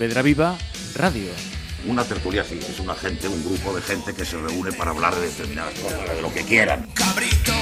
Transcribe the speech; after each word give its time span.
Pontevedra 0.00 0.22
Viva 0.22 0.56
Radio. 0.94 1.30
Una 1.86 2.04
tertulia 2.04 2.42
sí, 2.42 2.58
es 2.58 2.80
una 2.80 2.94
gente, 2.94 3.28
un 3.28 3.44
grupo 3.44 3.76
de 3.76 3.82
gente 3.82 4.14
que 4.14 4.24
se 4.24 4.38
reúne 4.38 4.72
para 4.72 4.92
hablar 4.92 5.14
de 5.14 5.26
determinadas 5.26 5.74
cosas, 5.78 6.16
de 6.16 6.22
lo 6.22 6.32
que 6.32 6.42
quieran. 6.42 6.88
Cabrito, 6.94 7.52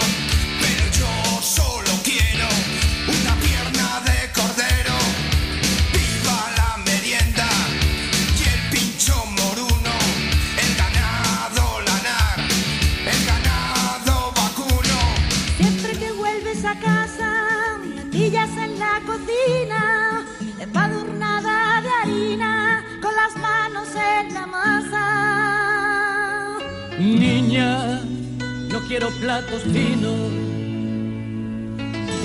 No 27.59 28.79
quiero 28.87 29.09
platos 29.21 29.63
finos. 29.63 30.31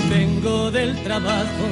Vengo 0.08 0.70
del 0.70 0.94
trabajo 1.02 1.66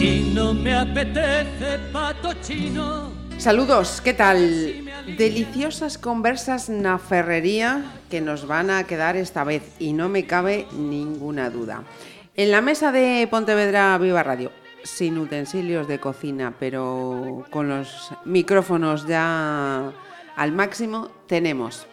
y 0.00 0.32
no 0.32 0.54
me 0.54 0.74
apetece 0.74 1.78
pato 1.92 2.32
chino. 2.40 3.12
Saludos, 3.36 4.00
¿qué 4.00 4.14
tal? 4.14 4.90
Deliciosas 5.18 5.98
conversas 5.98 6.70
na 6.70 6.98
ferrería 6.98 7.84
que 8.08 8.22
nos 8.22 8.46
van 8.46 8.70
a 8.70 8.84
quedar 8.84 9.16
esta 9.16 9.44
vez 9.44 9.62
y 9.78 9.92
no 9.92 10.08
me 10.08 10.24
cabe 10.24 10.66
ninguna 10.72 11.50
duda. 11.50 11.84
En 12.36 12.50
la 12.50 12.62
mesa 12.62 12.92
de 12.92 13.28
Pontevedra 13.30 13.98
Viva 13.98 14.22
Radio, 14.22 14.50
sin 14.84 15.18
utensilios 15.18 15.86
de 15.86 15.98
cocina, 16.00 16.54
pero 16.58 17.44
con 17.50 17.68
los 17.68 18.10
micrófonos 18.24 19.06
ya 19.06 19.92
al 20.36 20.52
máximo, 20.52 21.10
tenemos, 21.26 21.86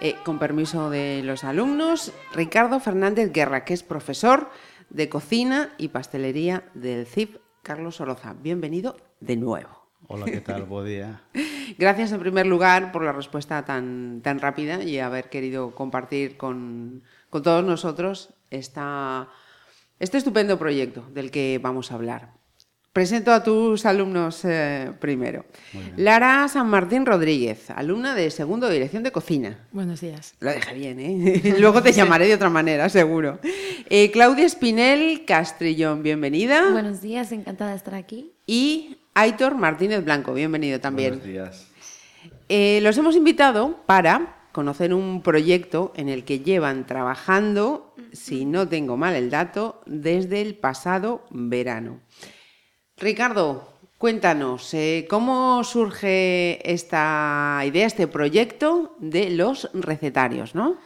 eh, 0.00 0.16
con 0.24 0.38
permiso 0.38 0.90
de 0.90 1.22
los 1.24 1.42
alumnos, 1.42 2.12
Ricardo 2.34 2.80
Fernández 2.80 3.32
Guerra, 3.32 3.64
que 3.64 3.74
es 3.74 3.82
profesor 3.82 4.50
de 4.90 5.08
cocina 5.08 5.74
y 5.78 5.88
pastelería 5.88 6.64
del 6.74 7.06
CIP 7.06 7.38
Carlos 7.62 8.00
Oroza. 8.00 8.34
Bienvenido 8.34 8.96
de 9.20 9.36
nuevo. 9.36 9.88
Hola, 10.08 10.26
¿qué 10.26 10.40
tal? 10.40 10.64
Buen 10.64 10.86
día. 10.86 11.22
Gracias 11.78 12.12
en 12.12 12.20
primer 12.20 12.46
lugar 12.46 12.92
por 12.92 13.02
la 13.02 13.12
respuesta 13.12 13.64
tan, 13.64 14.20
tan 14.22 14.38
rápida 14.38 14.84
y 14.84 14.98
haber 14.98 15.30
querido 15.30 15.74
compartir 15.74 16.36
con, 16.36 17.02
con 17.30 17.42
todos 17.42 17.64
nosotros 17.64 18.34
esta, 18.50 19.28
este 19.98 20.18
estupendo 20.18 20.58
proyecto 20.58 21.08
del 21.12 21.30
que 21.30 21.58
vamos 21.60 21.90
a 21.90 21.94
hablar. 21.94 22.35
Presento 22.96 23.30
a 23.30 23.44
tus 23.44 23.84
alumnos 23.84 24.42
eh, 24.46 24.90
primero. 24.98 25.44
Lara 25.98 26.48
San 26.48 26.66
Martín 26.70 27.04
Rodríguez, 27.04 27.68
alumna 27.68 28.14
de 28.14 28.30
segundo 28.30 28.68
de 28.68 28.72
Dirección 28.72 29.02
de 29.02 29.12
Cocina. 29.12 29.58
Buenos 29.70 30.00
días. 30.00 30.32
Lo 30.40 30.48
dejé 30.48 30.72
bien, 30.72 30.98
¿eh? 31.00 31.56
Luego 31.60 31.82
te 31.82 31.92
llamaré 31.92 32.26
de 32.26 32.32
otra 32.32 32.48
manera, 32.48 32.88
seguro. 32.88 33.38
Eh, 33.90 34.10
Claudia 34.12 34.46
Espinel 34.46 35.26
Castrillón, 35.26 36.02
bienvenida. 36.02 36.70
Buenos 36.72 37.02
días, 37.02 37.32
encantada 37.32 37.72
de 37.72 37.76
estar 37.76 37.94
aquí. 37.94 38.32
Y 38.46 38.96
Aitor 39.12 39.56
Martínez 39.56 40.02
Blanco, 40.02 40.32
bienvenido 40.32 40.80
también. 40.80 41.18
Buenos 41.18 41.26
días. 41.26 41.66
Eh, 42.48 42.80
los 42.80 42.96
hemos 42.96 43.14
invitado 43.14 43.82
para 43.84 44.38
conocer 44.52 44.94
un 44.94 45.20
proyecto 45.20 45.92
en 45.96 46.08
el 46.08 46.24
que 46.24 46.40
llevan 46.40 46.86
trabajando, 46.86 47.94
si 48.14 48.46
no 48.46 48.66
tengo 48.66 48.96
mal 48.96 49.14
el 49.14 49.28
dato, 49.28 49.82
desde 49.84 50.40
el 50.40 50.54
pasado 50.54 51.26
verano. 51.28 52.00
Ricardo, 52.98 53.68
cuéntanos, 53.98 54.72
eh, 54.72 55.06
¿cómo 55.10 55.62
surge 55.64 56.72
esta 56.72 57.60
idea, 57.66 57.86
este 57.86 58.08
proyecto 58.08 58.96
de 58.98 59.28
los 59.28 59.68
recetarios, 59.74 60.54
no? 60.54 60.78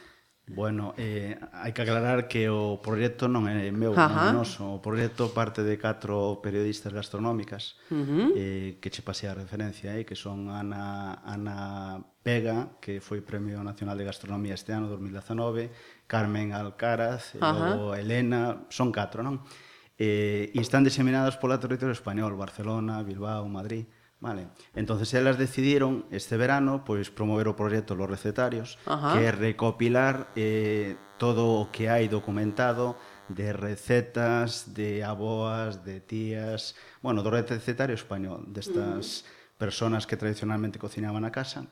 Bueno, 0.49 0.95
eh, 0.99 1.39
hai 1.55 1.71
que 1.71 1.87
aclarar 1.87 2.27
que 2.27 2.51
o 2.51 2.83
proxecto 2.83 3.31
non 3.31 3.47
é 3.47 3.71
meu, 3.71 3.95
Ajá. 3.95 4.35
non 4.35 4.43
é 4.43 4.43
noso. 4.43 4.67
O 4.67 4.83
proxecto 4.83 5.31
parte 5.31 5.63
de 5.63 5.79
catro 5.79 6.43
periodistas 6.43 6.91
gastronómicas 6.91 7.79
uh 7.95 8.03
-huh. 8.03 8.29
eh, 8.35 8.83
que 8.83 8.91
che 8.91 9.07
pasei 9.07 9.31
a 9.31 9.39
referencia, 9.39 9.95
eh, 9.95 10.03
que 10.03 10.19
son 10.19 10.51
Ana, 10.51 11.23
Ana 11.23 12.03
Pega, 12.27 12.75
que 12.83 12.99
foi 12.99 13.23
Premio 13.23 13.63
Nacional 13.63 13.95
de 13.95 14.11
Gastronomía 14.11 14.59
este 14.59 14.75
ano, 14.75 14.91
2019, 14.91 15.71
Carmen 16.11 16.51
Alcaraz, 16.51 17.39
e 17.39 17.39
logo 17.39 17.95
Elena, 17.95 18.67
son 18.67 18.91
catro, 18.91 19.23
non? 19.23 19.47
eh, 20.01 20.49
e 20.57 20.59
están 20.65 20.81
diseminadas 20.81 21.37
pola 21.37 21.61
territorio 21.61 21.93
español, 21.93 22.33
Barcelona, 22.33 23.05
Bilbao, 23.05 23.45
Madrid. 23.53 23.85
Vale. 24.21 24.49
Entonces 24.75 25.13
elas 25.13 25.37
decidiron 25.37 26.05
este 26.11 26.37
verano 26.37 26.85
pois 26.85 27.13
promover 27.13 27.49
o 27.49 27.57
proxecto 27.57 27.93
Los 27.97 28.09
Recetarios, 28.09 28.81
Ajá. 28.89 29.17
que 29.17 29.29
é 29.29 29.33
recopilar 29.33 30.33
eh, 30.37 30.97
todo 31.21 31.61
o 31.61 31.69
que 31.69 31.93
hai 31.93 32.09
documentado 32.09 32.97
de 33.29 33.53
recetas 33.53 34.73
de 34.73 35.05
aboas, 35.05 35.85
de 35.85 36.01
tías, 36.01 36.77
bueno, 37.05 37.21
do 37.21 37.33
recetario 37.33 37.97
español, 37.97 38.49
destas 38.49 39.25
mm. 39.25 39.61
personas 39.61 40.09
que 40.09 40.17
tradicionalmente 40.17 40.81
cocinaban 40.81 41.25
a 41.25 41.33
casa 41.33 41.69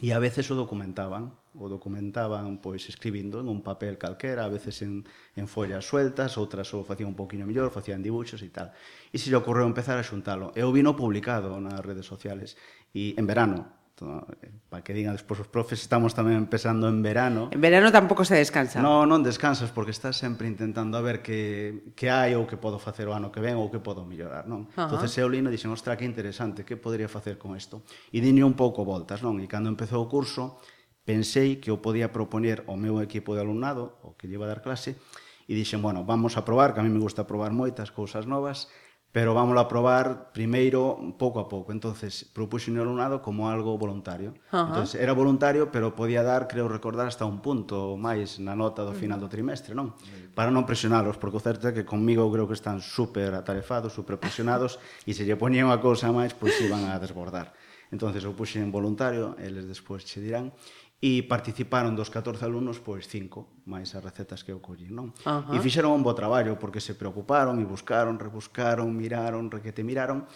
E 0.00 0.16
a 0.16 0.18
veces 0.18 0.48
o 0.48 0.56
documentaban, 0.56 1.36
o 1.52 1.68
documentaban 1.68 2.56
pois 2.64 2.88
escribindo 2.88 3.36
en 3.44 3.52
un 3.52 3.60
papel 3.60 4.00
calquera, 4.00 4.48
a 4.48 4.52
veces 4.52 4.80
en, 4.80 5.04
en 5.36 5.44
follas 5.44 5.84
sueltas, 5.84 6.40
outras 6.40 6.72
o 6.72 6.80
facían 6.88 7.12
un 7.12 7.18
poquinho 7.20 7.44
mellor, 7.44 7.68
facían 7.68 8.00
dibuxos 8.00 8.40
e 8.40 8.48
tal. 8.48 8.72
E 9.12 9.20
se 9.20 9.28
lle 9.28 9.36
ocorreu 9.36 9.68
empezar 9.68 10.00
a 10.00 10.06
xuntalo. 10.06 10.56
Eu 10.56 10.72
vino 10.72 10.96
publicado 10.96 11.52
nas 11.60 11.84
redes 11.84 12.08
sociales, 12.08 12.56
e 12.96 13.12
en 13.12 13.28
verano, 13.28 13.79
Isto, 14.00 14.26
para 14.70 14.82
que 14.82 14.94
digan 14.94 15.12
despois 15.12 15.44
os 15.44 15.48
profes, 15.52 15.84
estamos 15.84 16.16
tamén 16.16 16.40
empezando 16.40 16.88
en 16.88 17.04
verano. 17.04 17.52
En 17.52 17.60
verano 17.60 17.92
tampouco 17.92 18.24
se 18.24 18.32
descansa. 18.32 18.80
No, 18.80 19.04
non 19.04 19.20
descansas 19.20 19.68
porque 19.68 19.92
estás 19.92 20.16
sempre 20.16 20.48
intentando 20.48 20.96
a 20.96 21.04
ver 21.04 21.20
que, 21.20 21.92
que 21.92 22.08
hai 22.08 22.32
ou 22.32 22.48
que 22.48 22.56
podo 22.56 22.80
facer 22.80 23.04
o 23.04 23.12
ano 23.12 23.28
que 23.28 23.44
ven 23.44 23.60
ou 23.60 23.68
que 23.68 23.76
podo 23.76 24.08
mellorar, 24.08 24.48
non? 24.48 24.64
Uh 24.64 24.72
-huh. 24.72 24.88
Entonces 24.88 25.12
eu 25.20 25.28
lino 25.28 25.52
e 25.52 25.54
dixen, 25.54 25.68
ostra, 25.68 26.00
que 26.00 26.08
interesante, 26.08 26.64
que 26.64 26.80
podría 26.80 27.12
facer 27.12 27.36
con 27.36 27.52
isto? 27.52 27.84
E 28.08 28.24
dine 28.24 28.40
un 28.40 28.56
pouco 28.56 28.88
voltas, 28.88 29.20
non? 29.20 29.36
E 29.36 29.44
cando 29.44 29.68
empezou 29.68 30.00
o 30.00 30.08
curso, 30.08 30.56
pensei 31.04 31.60
que 31.60 31.68
eu 31.68 31.84
podía 31.84 32.08
proponer 32.08 32.64
ao 32.64 32.80
meu 32.80 33.04
equipo 33.04 33.36
de 33.36 33.44
alumnado, 33.44 34.00
o 34.00 34.16
que 34.16 34.32
lleva 34.32 34.48
a 34.48 34.50
dar 34.56 34.64
clase, 34.64 34.96
e 35.44 35.52
dixen, 35.52 35.84
bueno, 35.84 36.08
vamos 36.08 36.40
a 36.40 36.46
probar, 36.48 36.72
que 36.72 36.80
a 36.80 36.84
mí 36.86 36.88
me 36.88 37.04
gusta 37.04 37.28
probar 37.28 37.52
moitas 37.52 37.92
cousas 37.92 38.24
novas, 38.24 38.72
pero 39.12 39.34
vámoslo 39.34 39.58
a 39.58 39.66
probar 39.66 40.30
primeiro 40.30 40.94
pouco 41.18 41.42
a 41.42 41.50
pouco. 41.50 41.74
Entonces, 41.74 42.22
propuxen 42.22 42.78
o 42.78 42.82
alumnado 42.82 43.18
como 43.18 43.50
algo 43.50 43.74
voluntario. 43.74 44.38
Uh 44.54 44.54
-huh. 44.54 44.66
Entonces, 44.70 45.02
era 45.02 45.10
voluntario, 45.12 45.74
pero 45.74 45.98
podía 45.98 46.22
dar, 46.22 46.46
creo 46.46 46.70
recordar, 46.70 47.10
hasta 47.10 47.26
un 47.26 47.42
punto 47.42 47.98
máis 47.98 48.38
na 48.38 48.54
nota 48.54 48.86
do 48.86 48.94
final 48.94 49.18
do 49.18 49.26
trimestre, 49.26 49.74
non? 49.74 49.98
Para 50.38 50.54
non 50.54 50.62
presionalos, 50.62 51.18
porque 51.18 51.38
o 51.38 51.42
certo 51.42 51.66
é 51.66 51.74
que 51.74 51.82
conmigo 51.82 52.30
creo 52.30 52.46
que 52.46 52.54
están 52.54 52.78
super 52.78 53.34
atarefados, 53.34 53.90
super 53.90 54.14
presionados, 54.22 54.78
e 55.08 55.10
se 55.10 55.26
lle 55.26 55.34
poñía 55.34 55.66
unha 55.66 55.82
cousa 55.82 56.14
máis, 56.14 56.30
pois 56.30 56.54
iban 56.62 56.86
a 56.86 57.02
desbordar. 57.02 57.50
Entonces, 57.90 58.22
eu 58.22 58.30
puxen 58.38 58.70
voluntario, 58.70 59.34
eles 59.42 59.66
despois 59.66 60.06
che 60.06 60.22
dirán, 60.22 60.54
e 61.00 61.24
participaron 61.24 61.96
dos 61.96 62.12
14 62.12 62.44
alumnos 62.44 62.76
pois 62.76 63.08
cinco 63.08 63.64
máis 63.64 63.88
as 63.96 64.04
recetas 64.04 64.44
que 64.44 64.52
eu 64.52 64.60
collín, 64.60 64.92
non? 64.92 65.16
Uh 65.24 65.48
-huh. 65.48 65.56
E 65.56 65.64
fixeron 65.64 65.96
un 65.96 66.04
bo 66.04 66.12
traballo 66.12 66.60
porque 66.60 66.76
se 66.76 66.92
preocuparon 66.92 67.56
e 67.56 67.64
buscaron, 67.64 68.20
rebuscaron, 68.20 68.92
miraron, 68.92 69.48
requete 69.48 69.80
miraron 69.80 70.28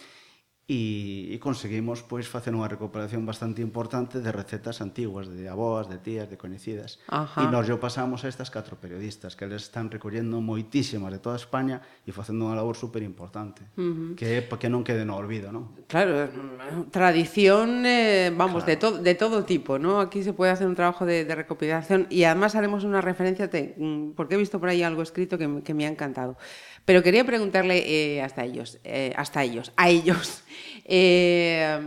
e, 0.65 1.29
e 1.29 1.37
conseguimos 1.37 2.01
pois 2.01 2.25
facer 2.25 2.49
unha 2.49 2.65
recuperación 2.65 3.21
bastante 3.21 3.61
importante 3.61 4.17
de 4.17 4.31
recetas 4.33 4.81
antiguas, 4.81 5.29
de 5.29 5.45
aboas, 5.45 5.85
de 5.85 6.01
tías, 6.01 6.25
de 6.25 6.41
coñecidas. 6.41 6.97
Ajá. 7.05 7.45
E 7.45 7.51
nos 7.53 7.69
yo 7.69 7.77
pasamos 7.77 8.25
a 8.25 8.27
estas 8.33 8.49
catro 8.49 8.73
periodistas, 8.81 9.37
que 9.37 9.45
eles 9.45 9.69
están 9.69 9.93
recollendo 9.93 10.41
moitísimas 10.41 11.13
de 11.13 11.21
toda 11.21 11.37
España 11.37 11.85
e 12.05 12.09
facendo 12.09 12.49
unha 12.49 12.57
labor 12.57 12.73
super 12.73 13.05
importante, 13.05 13.61
uh 13.77 13.81
-huh. 13.81 14.17
que 14.17 14.41
que 14.49 14.69
non 14.73 14.81
quede 14.81 15.05
no 15.05 15.13
olvido, 15.21 15.53
non? 15.53 15.69
Claro, 15.85 16.25
tradición, 16.89 17.85
eh, 17.85 18.33
vamos, 18.35 18.65
de, 18.65 18.77
to- 18.77 18.97
de 18.97 19.13
todo 19.15 19.43
tipo, 19.45 19.77
¿no? 19.77 19.99
Aquí 20.01 20.23
se 20.23 20.33
puede 20.33 20.51
hacer 20.51 20.67
un 20.67 20.75
trabajo 20.75 21.05
de, 21.05 21.25
de 21.25 21.35
recopilación 21.35 22.07
y 22.09 22.23
además 22.23 22.55
haremos 22.55 22.83
una 22.83 23.01
referencia, 23.01 23.49
te- 23.49 23.75
mm, 23.77 24.11
porque 24.17 24.35
he 24.35 24.37
visto 24.37 24.59
por 24.59 24.69
ahí 24.69 24.81
algo 24.83 25.01
escrito 25.01 25.37
que, 25.37 25.61
que 25.63 25.73
me 25.73 25.85
ha 25.85 25.89
encantado. 25.89 26.37
Pero 26.85 27.03
quería 27.03 27.25
preguntarle 27.25 27.83
eh, 27.85 28.21
hasta 28.21 28.45
ellos, 28.45 28.79
eh, 28.83 29.13
hasta 29.15 29.43
ellos, 29.43 29.71
a 29.75 29.89
ellos. 29.89 30.41
Eh, 30.87 31.79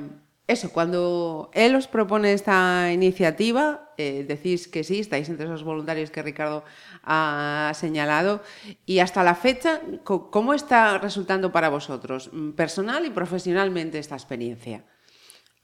eso, 0.49 0.73
cuando 0.73 1.51
él 1.53 1.75
os 1.77 1.87
propone 1.89 2.33
esta 2.33 2.91
iniciativa, 2.91 3.93
eh, 3.99 4.25
decís 4.27 4.67
que 4.67 4.83
sí, 4.83 4.99
estáis 4.99 5.29
entre 5.29 5.45
esos 5.45 5.63
voluntarios 5.63 6.11
que 6.11 6.23
Ricardo 6.23 6.65
ha 7.05 7.71
señalado, 7.75 8.43
y 8.87 9.01
hasta 9.01 9.23
la 9.23 9.35
fecha, 9.35 9.83
¿cómo 10.05 10.55
está 10.55 10.97
resultando 10.97 11.53
para 11.53 11.69
vosotros, 11.69 12.31
mm, 12.33 12.53
personal 12.53 13.05
y 13.05 13.11
profesionalmente, 13.11 13.99
esta 13.99 14.15
experiencia? 14.15 14.85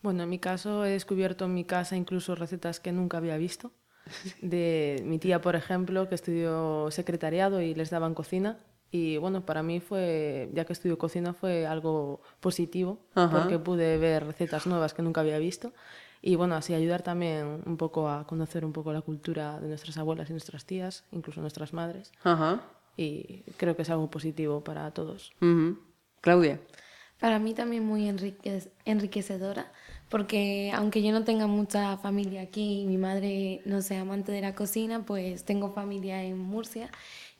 Bueno, 0.02 0.24
en 0.24 0.28
mi 0.28 0.38
caso 0.38 0.84
he 0.84 0.90
descubierto 0.90 1.46
en 1.46 1.54
mi 1.54 1.64
casa 1.64 1.96
incluso 1.96 2.34
recetas 2.34 2.78
que 2.78 2.92
nunca 2.92 3.16
había 3.16 3.38
visto. 3.38 3.72
De 4.42 5.02
mi 5.06 5.18
tía, 5.18 5.40
por 5.40 5.56
ejemplo, 5.56 6.10
que 6.10 6.14
estudió 6.14 6.90
secretariado 6.90 7.62
y 7.62 7.74
les 7.74 7.88
daban 7.88 8.12
cocina 8.12 8.58
Y 8.96 9.16
bueno, 9.16 9.44
para 9.44 9.64
mí 9.64 9.80
fue, 9.80 10.48
ya 10.52 10.64
que 10.64 10.72
estudio 10.72 10.96
cocina, 10.98 11.34
fue 11.34 11.66
algo 11.66 12.20
positivo, 12.38 13.00
Ajá. 13.16 13.40
porque 13.40 13.58
pude 13.58 13.98
ver 13.98 14.24
recetas 14.24 14.68
nuevas 14.68 14.94
que 14.94 15.02
nunca 15.02 15.20
había 15.20 15.36
visto. 15.38 15.72
Y 16.22 16.36
bueno, 16.36 16.54
así 16.54 16.74
ayudar 16.74 17.02
también 17.02 17.60
un 17.66 17.76
poco 17.76 18.08
a 18.08 18.24
conocer 18.24 18.64
un 18.64 18.72
poco 18.72 18.92
la 18.92 19.00
cultura 19.00 19.58
de 19.58 19.66
nuestras 19.66 19.98
abuelas 19.98 20.30
y 20.30 20.32
nuestras 20.32 20.64
tías, 20.64 21.02
incluso 21.10 21.40
nuestras 21.40 21.72
madres. 21.72 22.12
Ajá. 22.22 22.60
Y 22.96 23.42
creo 23.56 23.74
que 23.74 23.82
es 23.82 23.90
algo 23.90 24.08
positivo 24.12 24.62
para 24.62 24.88
todos. 24.92 25.32
Ujú. 25.42 25.76
Claudia. 26.20 26.60
Para 27.18 27.40
mí 27.40 27.52
también 27.52 27.84
muy 27.84 28.08
enrique- 28.08 28.70
enriquecedora, 28.84 29.72
porque 30.08 30.70
aunque 30.74 31.02
yo 31.02 31.10
no 31.10 31.24
tenga 31.24 31.46
mucha 31.48 31.96
familia 31.96 32.42
aquí 32.42 32.82
y 32.82 32.86
mi 32.86 32.96
madre 32.96 33.60
no 33.64 33.82
sea 33.82 34.02
amante 34.02 34.30
de 34.30 34.40
la 34.40 34.54
cocina, 34.54 35.04
pues 35.04 35.44
tengo 35.44 35.72
familia 35.72 36.22
en 36.22 36.38
Murcia 36.38 36.90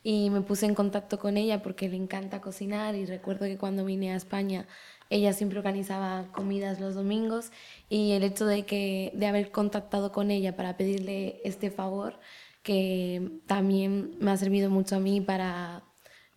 y 0.07 0.29
me 0.29 0.41
puse 0.41 0.67
en 0.67 0.75
contacto 0.75 1.17
con 1.17 1.35
ella 1.35 1.63
porque 1.63 1.89
le 1.89 1.97
encanta 1.97 2.39
cocinar 2.39 2.93
y 2.93 3.07
recuerdo 3.07 3.47
que 3.47 3.57
cuando 3.57 3.83
vine 3.83 4.13
a 4.13 4.15
España 4.15 4.67
ella 5.09 5.33
siempre 5.33 5.57
organizaba 5.57 6.27
comidas 6.31 6.79
los 6.79 6.93
domingos 6.93 7.51
y 7.89 8.11
el 8.11 8.21
hecho 8.21 8.45
de 8.45 8.67
que 8.67 9.11
de 9.15 9.25
haber 9.25 9.49
contactado 9.49 10.11
con 10.11 10.29
ella 10.29 10.55
para 10.55 10.77
pedirle 10.77 11.41
este 11.43 11.71
favor 11.71 12.19
que 12.61 13.39
también 13.47 14.15
me 14.19 14.29
ha 14.29 14.37
servido 14.37 14.69
mucho 14.69 14.97
a 14.97 14.99
mí 14.99 15.21
para 15.21 15.83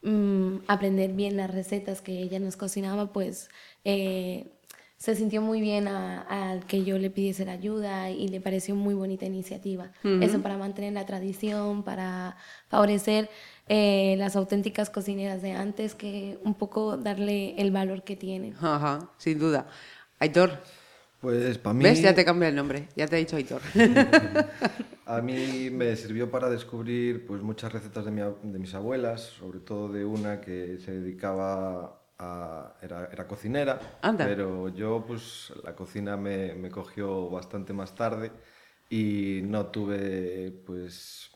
mm, 0.00 0.60
aprender 0.66 1.12
bien 1.12 1.36
las 1.36 1.50
recetas 1.50 2.00
que 2.00 2.22
ella 2.22 2.38
nos 2.38 2.56
cocinaba, 2.56 3.12
pues 3.12 3.50
eh, 3.84 4.46
se 4.98 5.14
sintió 5.14 5.40
muy 5.40 5.60
bien 5.60 5.86
a- 5.88 6.22
al 6.50 6.66
que 6.66 6.84
yo 6.84 6.98
le 6.98 7.08
pidiese 7.08 7.44
la 7.44 7.52
ayuda 7.52 8.10
y 8.10 8.28
le 8.28 8.40
pareció 8.40 8.74
muy 8.74 8.94
bonita 8.94 9.24
iniciativa. 9.26 9.92
Eso 10.20 10.42
para 10.42 10.58
mantener 10.58 10.92
la 10.92 11.06
tradición, 11.06 11.84
para 11.84 12.36
favorecer 12.68 13.30
eh, 13.68 14.16
las 14.18 14.34
auténticas 14.34 14.90
cocineras 14.90 15.40
de 15.40 15.52
antes, 15.52 15.94
que 15.94 16.38
un 16.42 16.54
poco 16.54 16.96
darle 16.96 17.54
el 17.60 17.70
valor 17.70 18.02
que 18.02 18.16
tienen. 18.16 18.54
Ajá, 18.60 19.10
sin 19.18 19.38
duda. 19.38 19.66
Aitor, 20.18 20.50
Pues 21.20 21.58
para 21.58 21.74
mí, 21.74 21.84
¿ves? 21.84 22.02
Ya 22.02 22.14
te 22.14 22.24
cambia 22.24 22.48
el 22.48 22.56
nombre. 22.56 22.88
Ya 22.96 23.06
te 23.06 23.16
he 23.16 23.18
dicho 23.20 23.36
Aitor. 23.36 23.60
a 25.06 25.20
mí 25.20 25.70
me 25.70 25.94
sirvió 25.96 26.30
para 26.30 26.50
descubrir 26.50 27.26
pues 27.26 27.42
muchas 27.42 27.72
recetas 27.72 28.04
de, 28.04 28.10
mi 28.10 28.20
de 28.20 28.58
mis 28.58 28.74
abuelas, 28.74 29.22
sobre 29.22 29.60
todo 29.60 29.88
de 29.92 30.04
una 30.04 30.40
que 30.40 30.78
se 30.84 30.92
dedicaba 30.92 31.97
a... 32.18 32.74
era, 32.82 33.08
era 33.12 33.26
cocinera, 33.26 33.78
Anda. 34.02 34.24
pero 34.26 34.68
yo 34.68 35.04
pues 35.06 35.52
la 35.64 35.74
cocina 35.74 36.16
me, 36.16 36.54
me 36.54 36.70
cogió 36.70 37.30
bastante 37.30 37.72
más 37.72 37.94
tarde 37.94 38.32
y 38.90 39.40
no 39.44 39.66
tuve 39.66 40.52
pues 40.66 41.30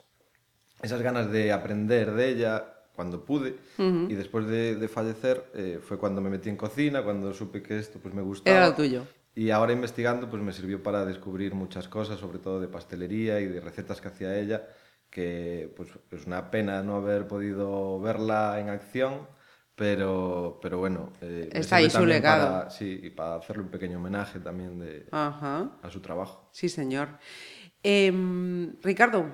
esas 0.83 1.03
ganas 1.03 1.31
de 1.31 1.53
aprender 1.53 2.13
de 2.13 2.29
ella 2.31 2.69
cuando 2.95 3.25
pude 3.25 3.57
y 3.79 4.15
después 4.15 4.47
de, 4.47 4.77
de 4.77 4.89
fallecer 4.89 5.51
eh, 5.55 5.81
fue 5.83 5.99
cuando 5.99 6.21
me 6.21 6.29
metí 6.31 6.51
en 6.51 6.57
cocina, 6.57 7.03
cuando 7.03 7.33
supe 7.33 7.63
que 7.63 7.79
esto 7.79 7.99
pues 8.01 8.15
me 8.15 8.23
gustaba. 8.23 8.57
Era 8.57 8.69
lo 8.69 8.75
tuyo. 8.75 9.03
Y 9.35 9.51
ahora 9.51 9.73
investigando 9.73 10.29
pues 10.29 10.43
me 10.43 10.53
sirvió 10.53 10.83
para 10.83 11.07
descubrir 11.07 11.55
muchas 11.55 11.89
cosas, 11.89 12.21
sobre 12.21 12.39
todo 12.39 12.61
de 12.61 12.69
pastelería 12.69 13.41
y 13.41 13.47
de 13.47 13.61
recetas 13.61 14.01
que 14.01 14.09
hacía 14.09 14.39
ella, 14.39 14.69
que 15.11 15.73
pues 15.77 15.89
es 16.11 16.27
una 16.27 16.51
pena 16.51 16.83
no 16.83 16.97
haber 16.97 17.27
podido 17.27 17.99
verla 18.01 18.61
en 18.61 18.69
acción, 18.69 19.27
pero, 19.83 20.61
pero 20.63 20.79
bueno. 20.79 21.13
eh, 21.21 21.49
Está 21.53 21.77
ahí 21.77 21.91
su 21.91 22.07
legado. 22.07 22.47
Para, 22.59 22.71
sí, 22.71 23.01
y 23.03 23.11
para 23.11 23.35
hacerle 23.35 23.65
un 23.65 23.69
pequeño 23.69 23.99
homenaje 23.99 24.39
también 24.39 24.79
de, 24.79 25.09
Ajá. 25.11 25.73
a 25.83 25.91
su 25.91 25.99
trabajo. 26.01 26.49
Sí, 26.53 26.69
señor. 26.69 27.09
Em, 27.83 28.77
Ricardo, 28.81 29.27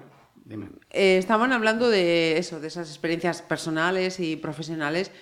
Dime. 0.46 0.70
eh, 0.90 1.18
estaban 1.18 1.52
hablando 1.52 1.90
de 1.90 2.38
eso, 2.38 2.60
de 2.60 2.68
esas 2.68 2.88
experiencias 2.88 3.42
personales 3.42 4.20
y 4.20 4.36
profesionales, 4.36 5.12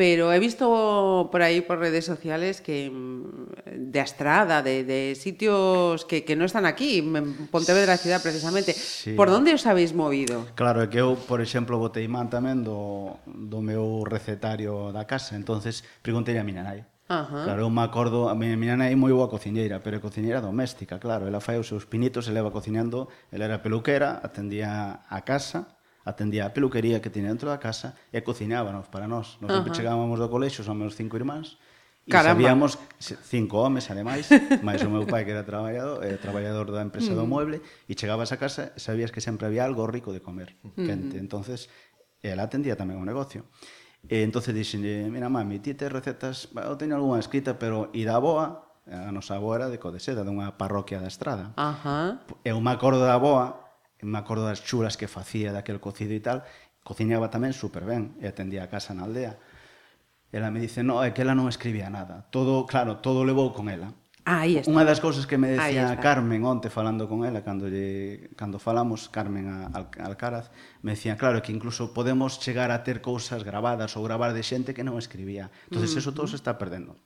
Pero 0.00 0.32
he 0.32 0.38
visto 0.38 1.28
por 1.30 1.42
ahí, 1.42 1.60
por 1.60 1.78
redes 1.78 2.06
sociales, 2.06 2.62
que 2.62 2.88
mm, 2.88 3.92
de 3.92 4.00
Astrada, 4.00 4.62
de, 4.62 4.82
de 4.82 5.14
sitios 5.14 6.06
que, 6.06 6.24
que, 6.24 6.36
no 6.36 6.46
están 6.46 6.64
aquí, 6.64 7.00
en 7.00 7.48
Pontevedra 7.48 7.98
ciudad 7.98 8.22
precisamente. 8.22 8.72
Sí. 8.72 9.12
Por 9.12 9.28
onde 9.28 9.52
os 9.52 9.66
habéis 9.66 9.92
movido? 9.92 10.48
Claro, 10.56 10.80
é 10.80 10.88
que 10.88 11.04
eu, 11.04 11.20
por 11.28 11.44
exemplo, 11.44 11.76
botei 11.76 12.08
man 12.08 12.32
tamén 12.32 12.64
do, 12.64 13.20
do 13.28 13.60
meu 13.60 14.00
recetario 14.08 14.88
da 14.88 15.04
casa. 15.04 15.36
entonces 15.36 15.84
preguntei 16.00 16.40
a 16.40 16.44
miña 16.48 16.64
nai. 16.64 16.80
Ajá. 17.04 17.44
Claro, 17.44 17.68
eu 17.68 17.68
me 17.68 17.84
acordo, 17.84 18.32
a 18.32 18.34
miña, 18.34 18.56
miña 18.56 18.80
nai 18.80 18.92
é 18.92 18.96
moi 18.96 19.12
boa 19.12 19.28
cociñeira, 19.28 19.84
pero 19.84 19.98
é 19.98 20.00
cociñeira 20.00 20.40
doméstica, 20.40 20.96
claro. 20.96 21.28
Ela 21.28 21.44
fai 21.44 21.60
os 21.60 21.68
seus 21.68 21.84
pinitos, 21.84 22.24
eleva 22.24 22.48
cocinando, 22.48 23.12
ela 23.28 23.44
era 23.44 23.60
peluquera, 23.60 24.16
atendía 24.24 25.04
a 25.04 25.20
casa, 25.28 25.76
atendía 26.04 26.48
a 26.48 26.54
peluquería 26.54 27.02
que 27.02 27.12
tiña 27.12 27.28
dentro 27.28 27.52
da 27.52 27.60
casa 27.60 27.96
e 28.10 28.20
cociñábanos 28.24 28.88
para 28.88 29.06
nós. 29.06 29.36
Nos 29.42 29.52
sempre 29.52 29.74
chegábamos 29.74 30.16
do 30.16 30.28
colexo, 30.32 30.64
son 30.64 30.80
meus 30.80 30.96
cinco 30.96 31.20
irmáns, 31.20 31.60
e 32.06 32.10
Caramba. 32.10 32.40
sabíamos 32.40 32.80
cinco 33.28 33.60
homes 33.60 33.86
ademais, 33.92 34.26
máis 34.66 34.80
o 34.82 34.90
meu 34.90 35.04
pai 35.04 35.28
que 35.28 35.36
era 35.36 35.44
traballador, 35.44 36.00
eh, 36.00 36.16
traballador 36.16 36.72
da 36.72 36.80
empresa 36.80 37.12
mm. 37.12 37.18
do 37.20 37.24
mueble 37.28 37.60
e 37.84 37.92
chegabas 37.92 38.32
a 38.32 38.40
casa 38.40 38.72
e 38.72 38.80
sabías 38.80 39.12
que 39.12 39.20
sempre 39.20 39.44
había 39.44 39.68
algo 39.68 39.84
rico 39.84 40.10
de 40.10 40.24
comer, 40.24 40.56
mm-hmm. 40.64 40.80
mm. 40.80 40.86
quente. 40.88 41.16
Entonces, 41.20 41.68
ela 42.24 42.48
atendía 42.48 42.74
tamén 42.74 42.96
o 42.96 43.04
negocio. 43.04 43.44
E 44.08 44.24
entonces 44.24 44.56
dixen, 44.56 44.80
mira 45.12 45.28
mami, 45.28 45.60
ti 45.60 45.76
te 45.76 45.92
recetas, 45.92 46.48
eu 46.56 46.74
teño 46.80 46.96
algunha 46.96 47.20
escrita, 47.20 47.60
pero 47.60 47.92
e 47.92 48.08
da 48.08 48.16
boa, 48.16 48.64
a 48.88 49.12
nosa 49.12 49.36
boa 49.36 49.60
era 49.60 49.66
de 49.68 49.76
Codeseda, 49.76 50.24
dunha 50.24 50.56
parroquia 50.56 51.04
da 51.04 51.08
Estrada. 51.12 51.52
Ajá. 51.60 52.24
Eu 52.40 52.56
me 52.64 52.72
acordo 52.72 53.04
da 53.04 53.20
boa, 53.20 53.59
me 54.02 54.18
acordo 54.18 54.46
das 54.46 54.64
chulas 54.64 54.96
que 54.96 55.08
facía 55.08 55.52
daquel 55.52 55.80
cocido 55.80 56.12
e 56.14 56.22
tal, 56.22 56.44
cociñaba 56.84 57.28
tamén 57.28 57.52
super 57.52 57.84
ben 57.84 58.16
e 58.20 58.28
atendía 58.28 58.64
a 58.64 58.72
casa 58.72 58.96
na 58.96 59.04
aldea. 59.04 59.36
Ela 60.30 60.50
me 60.50 60.62
dice, 60.62 60.86
no, 60.86 61.02
é 61.02 61.10
que 61.10 61.26
ela 61.26 61.34
non 61.34 61.50
escribía 61.50 61.90
nada. 61.90 62.30
Todo, 62.30 62.62
claro, 62.64 63.02
todo 63.02 63.26
levou 63.26 63.50
con 63.50 63.66
ela. 63.66 63.90
Ah, 64.24 64.46
aí 64.46 64.60
está. 64.60 64.70
Unha 64.70 64.84
das 64.84 65.00
cousas 65.00 65.26
que 65.26 65.40
me 65.40 65.56
decía 65.56 65.96
Carmen 65.98 66.44
onte 66.44 66.68
falando 66.70 67.08
con 67.08 67.24
ela, 67.24 67.42
cando, 67.42 67.66
lle, 67.66 68.30
cando 68.36 68.60
falamos, 68.60 69.08
Carmen 69.08 69.48
a, 69.48 69.72
a 69.72 70.06
Alcaraz, 70.06 70.52
me 70.84 70.92
decía, 70.94 71.16
claro, 71.16 71.42
que 71.42 71.50
incluso 71.50 71.90
podemos 71.96 72.38
chegar 72.38 72.70
a 72.70 72.84
ter 72.84 73.00
cousas 73.00 73.42
grabadas 73.42 73.96
ou 73.96 74.04
gravar 74.04 74.36
de 74.36 74.44
xente 74.44 74.76
que 74.76 74.84
non 74.84 75.00
escribía. 75.00 75.50
entonces 75.66 75.96
eso 75.96 76.12
todo 76.12 76.28
se 76.28 76.36
está 76.36 76.60
perdendo. 76.60 77.00